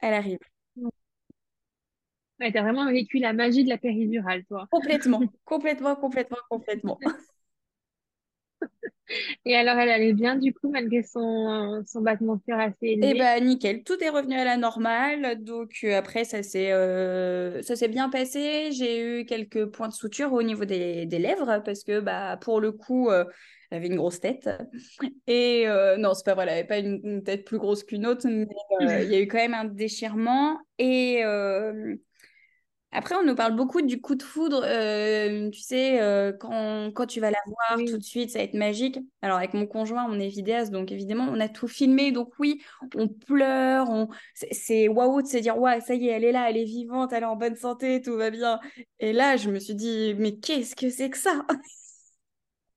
[0.00, 0.38] elle arrive.
[2.40, 4.66] Ouais, t'as vraiment vécu la magie de la péridurale, toi.
[4.70, 6.98] Complètement, complètement, complètement, complètement.
[9.44, 13.12] Et alors, elle allait bien du coup, malgré son, son battement de assez élevé?
[13.14, 15.42] Eh ben, nickel, tout est revenu à la normale.
[15.42, 18.70] Donc, euh, après, ça s'est euh, bien passé.
[18.72, 22.60] J'ai eu quelques points de suture au niveau des, des lèvres parce que, bah, pour
[22.60, 23.24] le coup, euh,
[23.70, 24.48] elle avait une grosse tête.
[25.26, 25.66] Et
[25.98, 28.46] non, c'est pas vrai, elle avait pas une, tête plus grosse qu'une autre, mais
[28.80, 30.58] il y a eu quand même un déchirement.
[30.78, 31.22] Et
[32.94, 34.62] après, on nous parle beaucoup du coup de foudre.
[34.66, 38.44] Euh, tu sais, euh, quand, quand, tu vas la voir tout de suite, ça va
[38.44, 38.98] être magique.
[39.22, 42.12] Alors, avec mon conjoint, on est vidéaste, donc évidemment, on a tout filmé.
[42.12, 42.62] Donc, oui,
[42.94, 43.88] on pleure.
[43.88, 44.08] On...
[44.34, 47.14] C'est waouh de se dire, ouais, ça y est, elle est là, elle est vivante,
[47.14, 48.60] elle est en bonne santé, tout va bien.
[49.00, 51.46] Et là, je me suis dit, mais qu'est-ce que c'est que ça?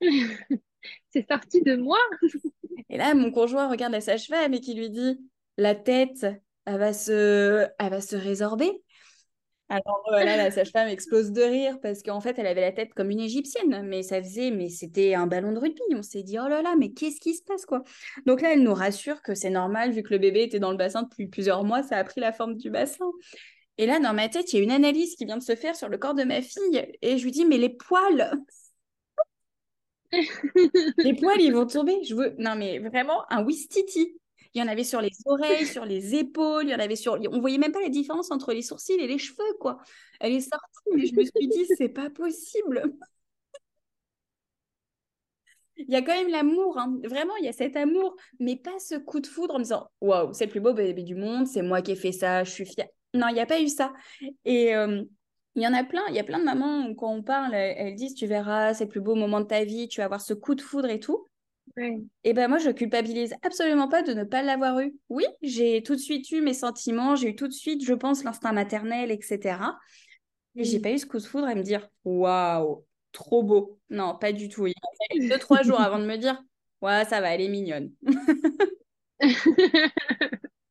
[1.09, 1.97] C'est sorti de moi
[2.89, 5.19] Et là, mon conjoint regarde la sage-femme et qui lui dit,
[5.57, 6.25] la tête,
[6.65, 8.83] elle va se, elle va se résorber.
[9.67, 13.09] Alors voilà, la sage-femme explose de rire parce qu'en fait, elle avait la tête comme
[13.09, 15.81] une égyptienne, mais ça faisait, mais c'était un ballon de rugby.
[15.95, 17.83] On s'est dit, oh là là, mais qu'est-ce qui se passe, quoi?
[18.27, 20.77] Donc là, elle nous rassure que c'est normal, vu que le bébé était dans le
[20.77, 23.09] bassin depuis plusieurs mois, ça a pris la forme du bassin.
[23.79, 25.75] Et là, dans ma tête, il y a une analyse qui vient de se faire
[25.75, 28.31] sur le corps de ma fille, et je lui dis, mais les poils
[30.97, 32.03] Les poils, ils vont tomber.
[32.03, 32.35] Je veux...
[32.37, 34.15] Non, mais vraiment, un Wistiti.
[34.55, 37.19] Il y en avait sur les oreilles, sur les épaules, il y en avait sur.
[37.29, 39.79] On voyait même pas la différence entre les sourcils et les cheveux, quoi.
[40.21, 42.81] Elle est sortie, mais je me suis dit, c'est pas possible.
[45.75, 46.97] Il y a quand même l'amour, hein.
[47.03, 50.31] vraiment, il y a cet amour, mais pas ce coup de foudre en disant Waouh,
[50.31, 52.65] c'est le plus beau bébé du monde, c'est moi qui ai fait ça, je suis
[52.65, 52.87] fière.
[53.13, 53.91] Non, il n'y a pas eu ça.
[54.45, 55.03] Et euh,
[55.55, 57.95] il y en a plein, il y a plein de mamans, quand on parle, elles
[57.95, 60.33] disent Tu verras, c'est le plus beau moment de ta vie, tu vas avoir ce
[60.33, 61.27] coup de foudre et tout.
[62.23, 64.95] Et ben moi, je culpabilise absolument pas de ne pas l'avoir eu.
[65.09, 68.23] Oui, j'ai tout de suite eu mes sentiments, j'ai eu tout de suite, je pense,
[68.23, 69.77] l'instinct maternel, etc.
[70.55, 73.79] Et j'ai pas eu ce coup de foudre à me dire waouh, trop beau.
[73.89, 74.67] Non, pas du tout.
[74.67, 76.41] Il a fallu deux, trois jours avant de me dire,
[76.81, 77.91] ouais, ça va, elle est mignonne.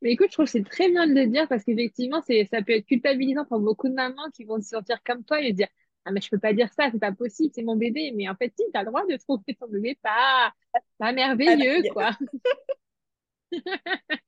[0.00, 2.62] Mais écoute, je trouve que c'est très bien de le dire parce qu'effectivement, c'est, ça
[2.62, 5.68] peut être culpabilisant pour beaucoup de mamans qui vont se sentir comme toi et dire
[6.06, 8.12] Ah, mais je peux pas dire ça, c'est pas possible, c'est mon bébé.
[8.14, 10.52] Mais en fait, si, tu as le droit de trouver ton bébé pas,
[10.98, 12.12] pas merveilleux, quoi.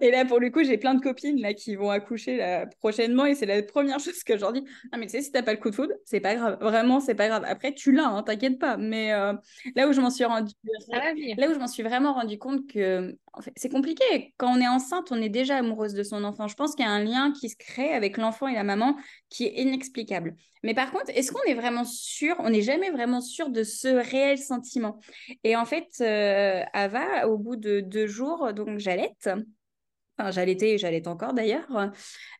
[0.00, 3.26] et là, pour le coup, j'ai plein de copines là, qui vont accoucher là, prochainement
[3.26, 4.64] et c'est la première chose que je leur dis.
[4.92, 6.58] Ah, mais tu sais, si t'as pas le coup de foudre, c'est pas grave.
[6.60, 7.44] Vraiment, c'est pas grave.
[7.46, 8.76] Après, tu l'as, hein, t'inquiète pas.
[8.76, 9.32] Mais euh,
[9.76, 10.52] là où je m'en suis rendu,
[10.88, 14.32] là où je m'en suis vraiment rendu compte que en fait, c'est compliqué.
[14.36, 16.46] Quand on est enceinte, on est déjà amoureuse de son enfant.
[16.46, 18.96] Je pense qu'il y a un lien qui se crée avec l'enfant et la maman
[19.28, 20.36] qui est inexplicable.
[20.62, 23.88] Mais par contre, est-ce qu'on est vraiment sûr On n'est jamais vraiment sûr de ce
[23.88, 25.00] réel sentiment?
[25.42, 29.23] Et en fait, euh, Ava, au bout de deux jours, donc j'allaite.
[29.26, 31.66] Enfin, j'allaitais et j'allaite encore d'ailleurs.
[31.76, 31.90] Euh,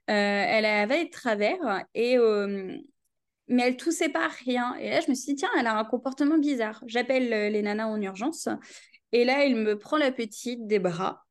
[0.08, 2.76] elle avait de travers et euh,
[3.48, 4.74] mais elle toussait pas rien.
[4.76, 6.82] Et là, je me suis dit, tiens, elle a un comportement bizarre.
[6.86, 8.48] J'appelle les nanas en urgence
[9.14, 11.24] et là, elle me prend la petite des bras.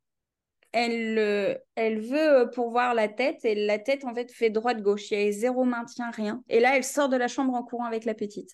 [0.72, 5.12] Elle, euh, elle veut euh, pourvoir la tête et la tête, en fait, fait droite-gauche.
[5.12, 6.44] Il y a zéro maintien, rien.
[6.48, 8.52] Et là, elle sort de la chambre en courant avec la petite.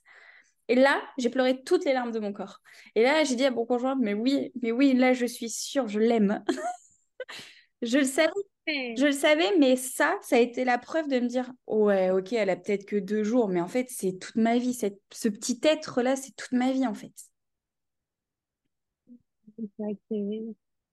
[0.67, 2.59] Et là, j'ai pleuré toutes les larmes de mon corps.
[2.95, 5.87] Et là, j'ai dit à mon conjoint, mais oui, mais oui, là, je suis sûre,
[5.87, 6.43] je l'aime.
[7.81, 8.31] je le savais.
[8.67, 12.33] Je le savais, mais ça, ça a été la preuve de me dire, ouais, ok,
[12.33, 14.75] elle a peut-être que deux jours, mais en fait, c'est toute ma vie.
[14.75, 17.13] Cette, ce petit être-là, c'est toute ma vie, en fait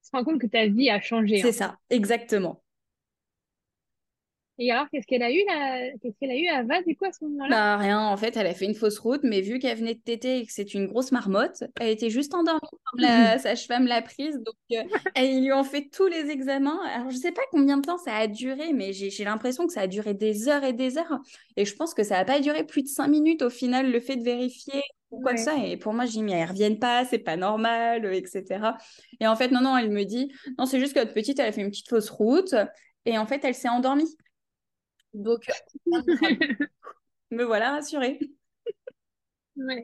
[0.07, 1.41] tu te rends compte que ta vie a changé.
[1.41, 2.63] C'est ça, exactement.
[4.59, 7.13] Et alors, qu'est-ce qu'elle a eu là Qu'est-ce qu'elle a eu à du coup à
[7.13, 7.49] ce moment-là?
[7.51, 10.01] Bah rien, en fait, elle a fait une fausse route, mais vu qu'elle venait de
[10.01, 14.01] téter et que c'est une grosse marmotte, elle était juste endormie comme la sage-femme l'a
[14.01, 14.35] prise.
[14.37, 14.83] Donc, euh,
[15.23, 16.81] ils lui ont fait tous les examens.
[16.95, 19.83] Alors, je sais pas combien de temps ça a duré, mais j'ai l'impression que ça
[19.83, 21.21] a duré des heures et des heures.
[21.57, 24.01] Et je pense que ça n'a pas duré plus de cinq minutes au final, le
[24.01, 25.55] fait de vérifier ou quoi que ça.
[25.65, 28.75] Et pour moi, j'ai mis, elles reviennent pas, c'est pas normal, etc.
[29.21, 31.49] Et en fait, non, non, elle me dit, non, c'est juste que notre petite, elle
[31.49, 32.55] a fait une petite fausse route.
[33.05, 34.17] Et en fait, elle s'est endormie.
[35.15, 35.47] Donc,
[37.31, 38.19] me voilà rassurée.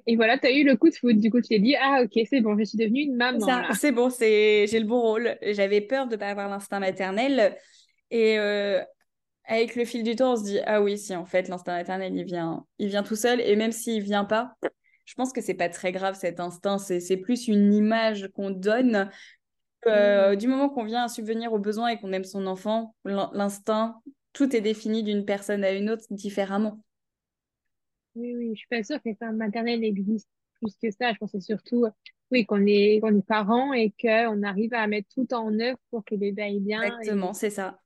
[0.07, 1.17] Et voilà, tu as eu le coup de foot.
[1.17, 3.39] Du coup, tu t'es dit, ah ok, c'est bon, je suis devenue une maman.
[3.75, 5.37] C'est bon, c'est j'ai le bon rôle.
[5.43, 7.57] J'avais peur de ne pas avoir l'instinct maternel.
[8.11, 8.81] Et euh,
[9.45, 12.15] avec le fil du temps, on se dit, ah oui, si, en fait, l'instinct maternel,
[12.15, 13.41] il vient, il vient tout seul.
[13.41, 14.55] Et même s'il vient pas,
[15.05, 16.79] je pense que c'est pas très grave cet instinct.
[16.79, 19.11] C'est plus une image qu'on donne.
[19.87, 20.37] Euh, mmh.
[20.37, 24.01] Du moment qu'on vient à subvenir aux besoins et qu'on aime son enfant, l'instinct,
[24.33, 26.83] tout est défini d'une personne à une autre différemment.
[28.15, 31.13] Oui, oui, je suis pas sûre que les femmes maternelles existent plus que ça.
[31.13, 31.87] Je pense que c'est surtout
[32.31, 36.05] oui, qu'on est, qu'on est parents et qu'on arrive à mettre tout en œuvre pour
[36.05, 36.83] que le bébé aille bien.
[36.83, 37.79] Exactement, c'est ça.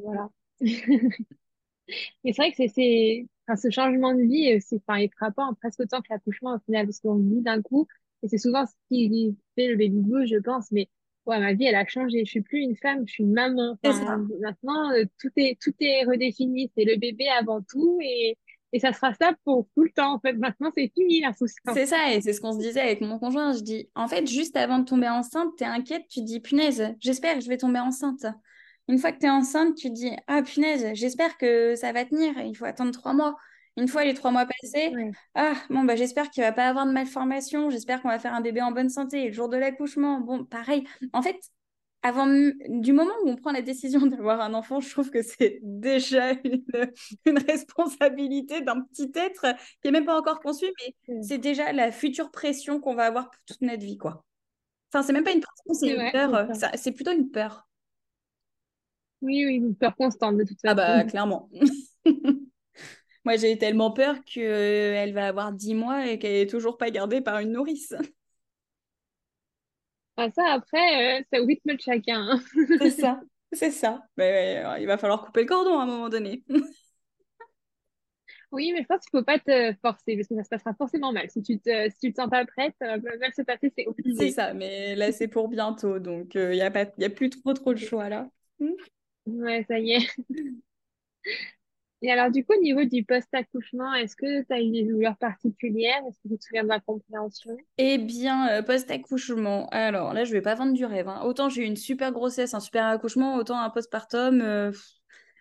[0.00, 0.28] Voilà.
[0.60, 5.52] et c'est vrai que c'est, enfin, ce changement de vie, c'est, enfin, il est frappant
[5.54, 7.86] presque autant que l'accouchement au final, parce qu'on vit d'un coup,
[8.22, 10.88] et c'est souvent ce qui fait le baby blues, je pense, mais
[11.26, 12.24] ouais, ma vie, elle a changé.
[12.24, 13.76] Je suis plus une femme, je suis une maman.
[13.82, 16.70] maintenant, euh, tout est, tout est redéfini.
[16.76, 18.36] C'est le bébé avant tout et,
[18.72, 20.14] et ça sera ça pour tout le temps.
[20.14, 21.74] En fait, maintenant, c'est fini la souffrance.
[21.74, 23.52] C'est ça, et c'est ce qu'on se disait avec mon conjoint.
[23.52, 26.94] Je dis, en fait, juste avant de tomber enceinte, tu es inquiète, tu dis, punaise,
[27.00, 28.26] j'espère que je vais tomber enceinte.
[28.88, 32.38] Une fois que tu es enceinte, tu dis, ah, punaise, j'espère que ça va tenir.
[32.40, 33.36] Il faut attendre trois mois.
[33.76, 34.92] Une fois les trois mois passés,
[35.34, 38.40] ah, bon, bah, j'espère qu'il va pas avoir de malformation, j'espère qu'on va faire un
[38.40, 39.26] bébé en bonne santé.
[39.26, 40.84] Le jour de l'accouchement, bon, pareil.
[41.12, 41.40] En fait,
[42.04, 45.58] avant du moment où on prend la décision d'avoir un enfant, je trouve que c'est
[45.62, 46.32] déjà
[47.24, 49.46] une, responsabilité d'un petit être
[49.82, 53.30] qui est même pas encore conçu, mais c'est déjà la future pression qu'on va avoir
[53.30, 54.24] pour toute notre vie, quoi.
[54.92, 56.48] Enfin, c'est même pas une pression, c'est une peur.
[56.76, 57.66] C'est plutôt une peur.
[59.22, 60.72] Oui, oui, une peur constante de toute façon.
[60.72, 61.48] Ah bah, clairement.
[63.24, 67.20] Moi, j'ai tellement peur qu'elle va avoir 10 mois et qu'elle n'est toujours pas gardée
[67.20, 67.94] par une nourrice.
[70.16, 72.20] Ah, ça, après, euh, c'est au rythme de chacun.
[72.20, 72.40] Hein.
[72.78, 73.20] c'est ça,
[73.52, 74.06] c'est ça.
[74.16, 76.44] Mais euh, il va falloir couper le cordon à un moment donné.
[78.52, 80.74] oui, mais je pense qu'il ne faut pas te forcer parce que ça se passera
[80.74, 81.28] forcément mal.
[81.30, 84.16] Si tu te, si tu te sens pas prête, mal se passer, c'est obligé.
[84.16, 85.98] C'est ça, mais là, c'est pour bientôt.
[85.98, 88.28] Donc, euh, il n'y a, pas, y a plus trop, trop de choix là.
[89.26, 90.08] Ouais, ça y est.
[92.04, 95.16] Et alors, du coup, au niveau du post-accouchement, est-ce que tu as eu des douleurs
[95.16, 97.56] particulières Est-ce que tu te souviens de la compréhension?
[97.78, 101.08] Eh bien, euh, post-accouchement, alors là, je vais pas vendre du rêve.
[101.08, 101.22] Hein.
[101.24, 104.70] Autant j'ai eu une super grossesse, un super accouchement, autant un postpartum, euh,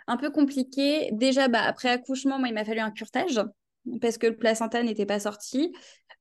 [0.08, 1.10] un peu compliqué.
[1.12, 3.42] Déjà, bah, après accouchement, moi, il m'a fallu un curtage
[4.00, 5.76] parce que le placenta n'était pas sorti.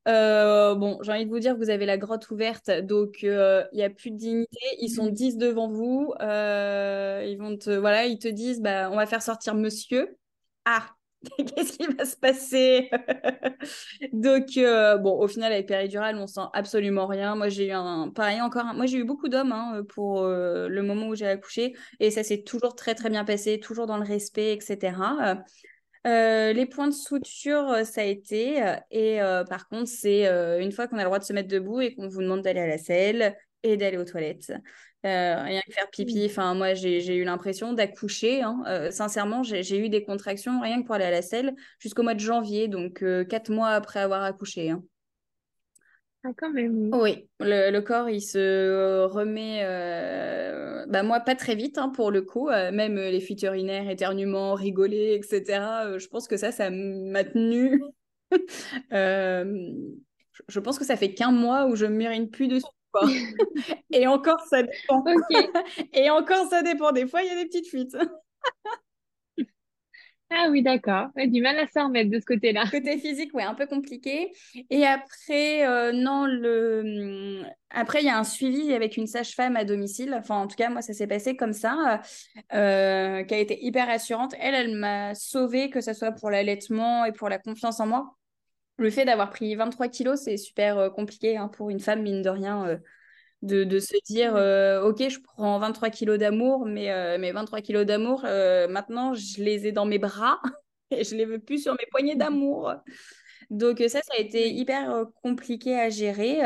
[0.09, 3.85] Euh, bon, j'ai envie de vous dire, vous avez la grotte ouverte, donc il n'y
[3.85, 4.59] a plus de dignité.
[4.81, 6.12] Ils sont 10 devant vous.
[6.20, 10.18] ils vont te, voilà, ils te disent, bah, on va faire sortir monsieur.
[10.64, 10.94] Ah,
[11.38, 12.90] Qu'est-ce qui va se passer?
[14.12, 17.37] Donc, euh, bon, au final, avec péridurale, on sent absolument rien.
[17.37, 20.83] Moi, j'ai eu un, pareil encore, moi, j'ai eu beaucoup d'hommes hein, pour euh, le
[20.83, 24.05] moment où j'ai accouché, et ça s'est toujours très, très bien passé, toujours dans le
[24.05, 24.96] respect, etc.
[26.07, 28.61] Euh, les points de suture, ça a été.
[28.90, 30.27] Et par contre, c'est
[30.61, 32.61] une fois qu'on a le droit de se mettre debout et qu'on vous demande d'aller
[32.61, 34.53] à la selle et d'aller aux toilettes.
[35.04, 36.26] Euh, rien que faire pipi.
[36.26, 38.42] Enfin, moi, j'ai eu l'impression d'accoucher.
[38.42, 38.62] Hein.
[38.66, 42.14] Euh, sincèrement, j'ai eu des contractions rien que pour aller à la selle jusqu'au mois
[42.14, 44.70] de janvier, donc euh, quatre mois après avoir accouché.
[44.70, 44.82] Hein.
[46.24, 46.90] Ah, quand même.
[46.94, 49.64] Oui, le, corps, il se remet,
[50.86, 52.46] bah, moi, pas très vite hein, pour le coup.
[52.48, 55.98] même les fuites urinaires, éternuements, rigoler, etc.
[55.98, 57.82] je pense que ça, ça m'a tenu.
[58.92, 62.66] je pense que ça fait qu'un mois où je me mérine plus dessus.
[63.90, 65.05] Et encore, ça dépend.
[65.92, 66.92] Et encore, ça dépend.
[66.92, 67.96] Des fois, il y a des petites fuites.
[70.35, 71.09] Ah oui, d'accord.
[71.14, 72.64] du mal à s'en remettre de ce côté-là.
[72.70, 74.33] Côté physique, ouais, un peu compliqué.
[74.70, 77.42] Et après, euh, non, le...
[77.68, 80.14] après, il y a un suivi avec une sage-femme à domicile.
[80.18, 82.00] Enfin, en tout cas, moi, ça s'est passé comme ça,
[82.55, 84.35] euh, qui a été hyper rassurante.
[84.40, 88.16] Elle, elle m'a sauvée, que ce soit pour l'allaitement et pour la confiance en moi
[88.83, 92.23] le fait d'avoir pris 23 kilos, c'est super euh, compliqué hein, pour une femme, mine
[92.23, 92.77] de rien, euh,
[93.42, 98.23] de, se dire euh, Ok, je prends 23 kilos d'amour, mais mes 23 kilos d'amour,
[98.68, 100.40] maintenant, je les ai dans mes bras
[100.90, 102.75] et je les veux plus sur mes poignées d'amour.
[103.51, 106.38] Donc, ça, ça a été hyper compliqué à gérer.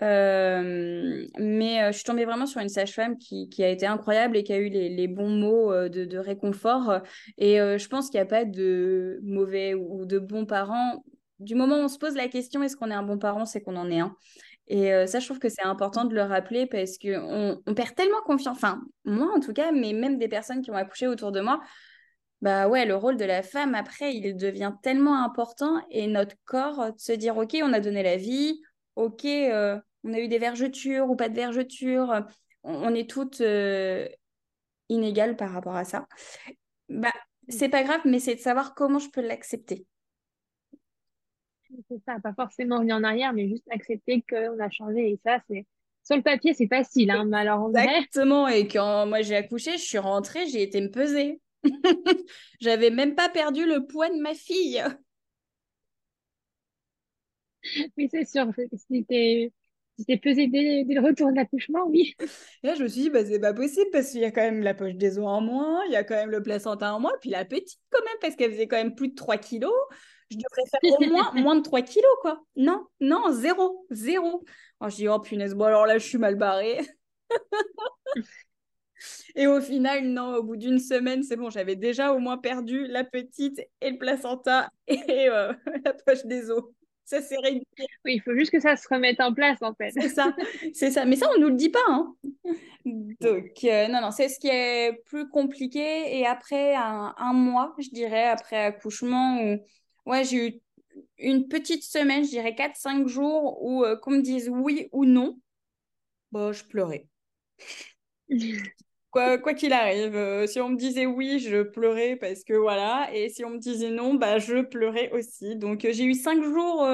[0.00, 4.58] mais je suis tombée vraiment sur une sage-femme qui, a été incroyable et qui a
[4.58, 7.00] eu les, bons mots de, de, réconfort.
[7.38, 11.02] Et je pense qu'il n'y a pas de mauvais ou de bons parents
[11.40, 13.60] du moment où on se pose la question est-ce qu'on est un bon parent, c'est
[13.60, 14.14] qu'on en est un.
[14.68, 17.94] Et euh, ça, je trouve que c'est important de le rappeler parce qu'on on perd
[17.96, 21.32] tellement confiance, enfin, moi en tout cas, mais même des personnes qui ont accouché autour
[21.32, 21.60] de moi,
[22.40, 26.92] bah ouais, le rôle de la femme, après, il devient tellement important et notre corps,
[26.92, 28.60] de se dire, OK, on a donné la vie,
[28.96, 32.24] OK, euh, on a eu des vergetures ou pas de vergetures,
[32.62, 34.08] on, est toutes euh,
[34.88, 36.06] inégales par rapport à ça.
[36.88, 37.12] Bah,
[37.48, 39.86] c'est pas grave, mais c'est de savoir comment je peux l'accepter.
[41.88, 45.10] C'est ça, pas forcément revenir en arrière, mais juste accepter qu'on a changé.
[45.10, 45.66] Et ça, c'est
[46.02, 48.48] sur le papier, c'est facile, hein, mais alors Exactement.
[48.48, 51.40] Et quand moi j'ai accouché, je suis rentrée, j'ai été me peser.
[52.60, 54.82] J'avais même pas perdu le poids de ma fille.
[57.96, 58.50] Oui, c'est sûr.
[58.90, 59.52] C'était
[60.00, 62.16] c'était pesé dès, le retour de l'accouchement, oui.
[62.62, 64.40] Et là, je me suis dit, bah, c'est pas possible parce qu'il y a quand
[64.40, 67.00] même la poche des os en moins, il y a quand même le placenta en
[67.00, 69.74] moins, puis la petite quand même, parce qu'elle faisait quand même plus de 3 kilos
[70.30, 72.42] je devrais faire au moins moins de 3 kilos, quoi.
[72.56, 74.44] Non, non, zéro, zéro.
[74.80, 76.80] Alors, je dis, oh punaise, bon, alors là, je suis mal barrée.
[79.34, 82.86] et au final, non, au bout d'une semaine, c'est bon, j'avais déjà au moins perdu
[82.86, 85.52] la petite et le placenta et euh,
[85.84, 86.64] la poche des os.
[87.04, 87.66] Ça, c'est réglé.
[88.04, 89.90] Oui, il faut juste que ça se remette en place, en fait.
[89.90, 90.32] C'est ça,
[90.72, 91.04] c'est ça.
[91.06, 91.80] Mais ça, on nous le dit pas.
[91.88, 92.14] Hein.
[92.84, 96.16] Donc, euh, non, non, c'est ce qui est plus compliqué.
[96.16, 99.58] Et après un, un mois, je dirais, après accouchement, où
[100.10, 100.60] ouais, j'ai eu
[101.18, 105.38] une petite semaine, je dirais 4-5 jours où euh, qu'on me dise oui ou non,
[106.32, 107.06] bah, je pleurais.
[109.10, 113.28] quoi qu'il arrive, euh, si on me disait oui, je pleurais parce que voilà, et
[113.28, 115.56] si on me disait non, bah, je pleurais aussi.
[115.56, 116.86] Donc euh, j'ai eu 5 jours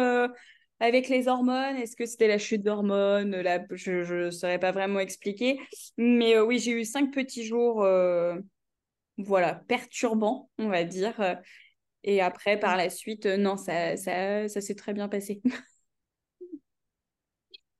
[0.78, 1.76] avec les hormones.
[1.76, 3.34] Est-ce que c'était la chute d'hormones?
[3.36, 5.58] Là, Je ne saurais pas vraiment expliquer.
[5.96, 7.86] Mais oui, j'ai eu 5 petits jours
[9.18, 11.14] voilà, perturbants, on va dire.
[12.06, 15.42] Et après, par la suite, euh, non, ça, ça, ça s'est très bien passé.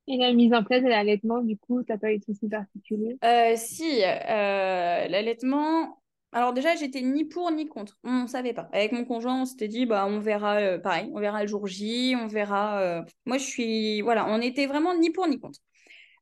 [0.09, 2.49] Et la mise en place de l'allaitement, du coup, tu n'as pas eu de soucis
[2.49, 3.19] particuliers?
[3.25, 6.01] Euh, Si, euh, l'allaitement,
[6.33, 7.99] alors déjà, j'étais ni pour ni contre.
[8.05, 8.69] On ne savait pas.
[8.73, 12.15] Avec mon conjoint, on s'était dit, bah, on verra, pareil, on verra le jour J,
[12.21, 13.05] on verra.
[13.25, 15.59] Moi, je suis, voilà, on était vraiment ni pour ni contre.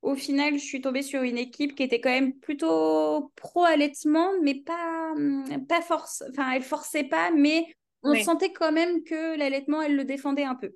[0.03, 4.55] Au final, je suis tombée sur une équipe qui était quand même plutôt pro-allaitement, mais
[4.55, 6.23] pas, hum, pas force.
[6.31, 7.67] Enfin, elle forçait pas, mais
[8.05, 10.73] on sentait quand même que l'allaitement, elle le défendait un peu.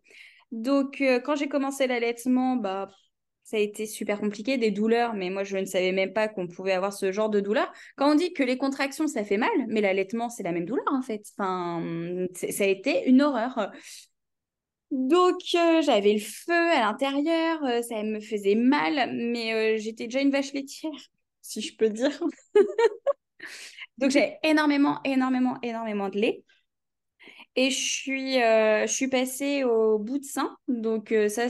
[0.51, 2.89] Donc, euh, quand j'ai commencé l'allaitement, bah,
[3.45, 6.49] ça a été super compliqué, des douleurs, mais moi, je ne savais même pas qu'on
[6.49, 7.73] pouvait avoir ce genre de douleur.
[7.97, 10.87] Quand on dit que les contractions, ça fait mal, mais l'allaitement, c'est la même douleur,
[10.91, 11.23] en fait.
[11.37, 11.83] Enfin,
[12.35, 13.71] ça a été une horreur.
[14.91, 20.21] Donc, euh, j'avais le feu à l'intérieur, euh, ça me faisait mal, mais j'étais déjà
[20.21, 20.93] une vache laitière,
[21.43, 22.19] si je peux dire.
[23.99, 26.45] Donc, j'ai énormément, énormément, énormément de lait.
[27.57, 30.57] Et je suis, euh, je suis passée au bout de sein.
[30.69, 31.49] Donc euh, ça,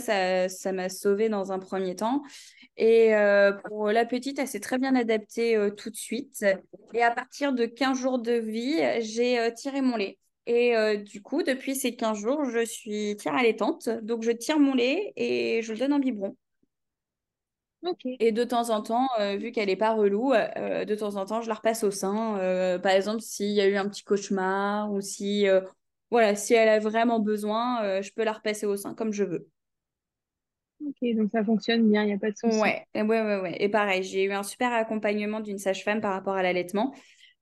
[0.48, 2.22] ça, m'a sauvée dans un premier temps.
[2.76, 6.46] Et euh, pour la petite, elle s'est très bien adaptée tout de suite.
[6.94, 10.18] Et à partir de 15 jours de vie, j'ai tiré mon lait.
[10.46, 13.90] Et du coup, depuis ces 15 jours, je suis tire allaitante.
[14.02, 16.36] Donc, je tire mon lait et je le donne en biberon.
[18.18, 21.48] Et de temps en temps, vu qu'elle n'est pas relou, de temps en temps, je
[21.48, 22.78] la repasse au sein.
[22.82, 25.46] par exemple, s'il y a eu un petit cauchemar ou si,
[26.10, 29.48] voilà, si elle a vraiment besoin, je peux la repasser au sein comme je veux.
[30.80, 32.56] Ok, donc ça fonctionne bien, il n'y a pas de souci.
[32.58, 33.56] Ouais, ouais, ouais, ouais.
[33.58, 36.94] Et pareil, j'ai eu un super accompagnement d'une sage-femme par rapport à l'allaitement.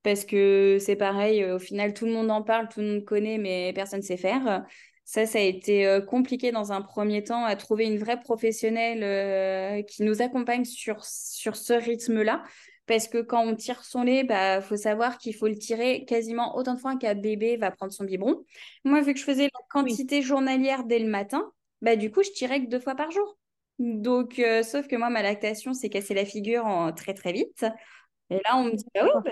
[0.03, 3.37] Parce que c'est pareil, au final, tout le monde en parle, tout le monde connaît,
[3.37, 4.65] mais personne ne sait faire.
[5.03, 10.03] Ça, ça a été compliqué dans un premier temps à trouver une vraie professionnelle qui
[10.03, 12.43] nous accompagne sur, sur ce rythme-là.
[12.87, 16.05] Parce que quand on tire son lait, il bah, faut savoir qu'il faut le tirer
[16.05, 18.45] quasiment autant de fois qu'un bébé va prendre son biberon.
[18.85, 22.31] Moi, vu que je faisais la quantité journalière dès le matin, bah, du coup, je
[22.31, 23.37] tirais que deux fois par jour.
[23.77, 27.65] Donc, euh, sauf que moi, ma lactation s'est cassé la figure en très, très vite.
[28.29, 29.31] Et là, on me dit, bah oui, bah,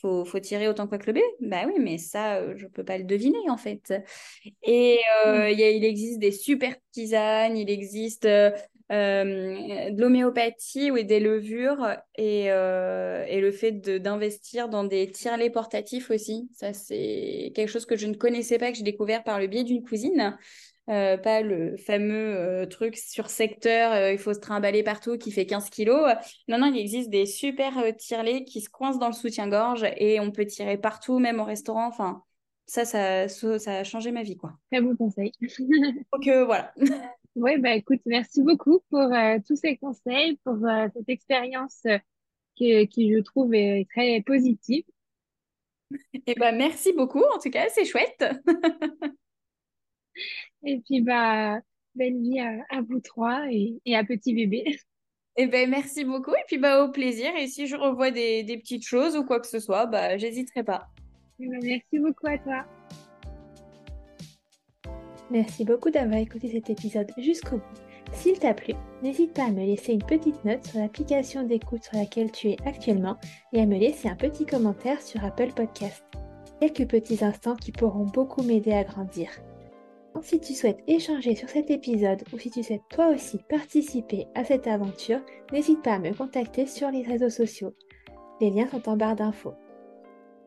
[0.00, 1.22] faut, faut, tirer autant que le bébé.
[1.40, 3.92] Bah oui, mais ça, euh, je ne peux pas le deviner, en fait.
[4.62, 8.26] Et euh, il existe des super tisanes, il existe
[8.90, 16.48] de l'homéopathie ou des levures et, et le fait d'investir dans des tire portatifs aussi.
[16.52, 19.64] Ça, c'est quelque chose que je ne connaissais pas, que j'ai découvert par le biais
[19.64, 20.36] d'une cousine.
[20.90, 25.32] Euh, pas le fameux euh, truc sur secteur, euh, il faut se trimballer partout qui
[25.32, 26.12] fait 15 kilos.
[26.46, 30.30] Non, non, il existe des super tirelets qui se coincent dans le soutien-gorge et on
[30.30, 31.86] peut tirer partout, même au restaurant.
[31.86, 32.22] Enfin,
[32.66, 34.58] ça, ça, ça a changé ma vie, quoi.
[34.70, 35.32] Très bon conseil.
[36.12, 36.72] Donc voilà.
[37.36, 39.10] Oui, bah écoute, merci beaucoup pour
[39.46, 40.56] tous ces conseils, pour
[40.94, 41.82] cette expérience
[42.54, 44.84] qui, qui, je trouve, est très positive.
[46.12, 48.24] Et eh ben, merci beaucoup, en tout cas, c'est chouette.
[50.64, 51.58] Et puis, bah,
[51.94, 54.64] belle vie à, vous trois et, à petit bébé.
[55.36, 56.32] Et eh ben, merci beaucoup.
[56.32, 57.34] Et puis, bah, au plaisir.
[57.36, 60.93] Et si je revois des, petites choses ou quoi que ce soit, bah, j'hésiterai pas.
[61.48, 62.64] Ben, merci beaucoup à toi.
[65.30, 67.84] Merci beaucoup d'avoir écouté cet épisode jusqu'au bout.
[68.12, 71.98] S'il t'a plu, n'hésite pas à me laisser une petite note sur l'application d'écoute sur
[71.98, 73.16] laquelle tu es actuellement
[73.52, 76.04] et à me laisser un petit commentaire sur Apple Podcast.
[76.60, 79.30] Quelques petits instants qui pourront beaucoup m'aider à grandir.
[80.22, 84.44] Si tu souhaites échanger sur cet épisode ou si tu souhaites toi aussi participer à
[84.44, 85.20] cette aventure,
[85.52, 87.74] n'hésite pas à me contacter sur les réseaux sociaux.
[88.40, 89.54] Les liens sont en barre d'infos.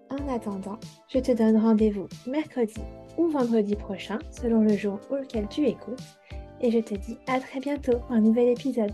[0.10, 0.80] En attendant,
[1.10, 2.82] je te donne rendez-vous mercredi
[3.18, 6.02] ou vendredi prochain selon le jour auquel tu écoutes
[6.62, 8.94] et je te dis à très bientôt pour un nouvel épisode.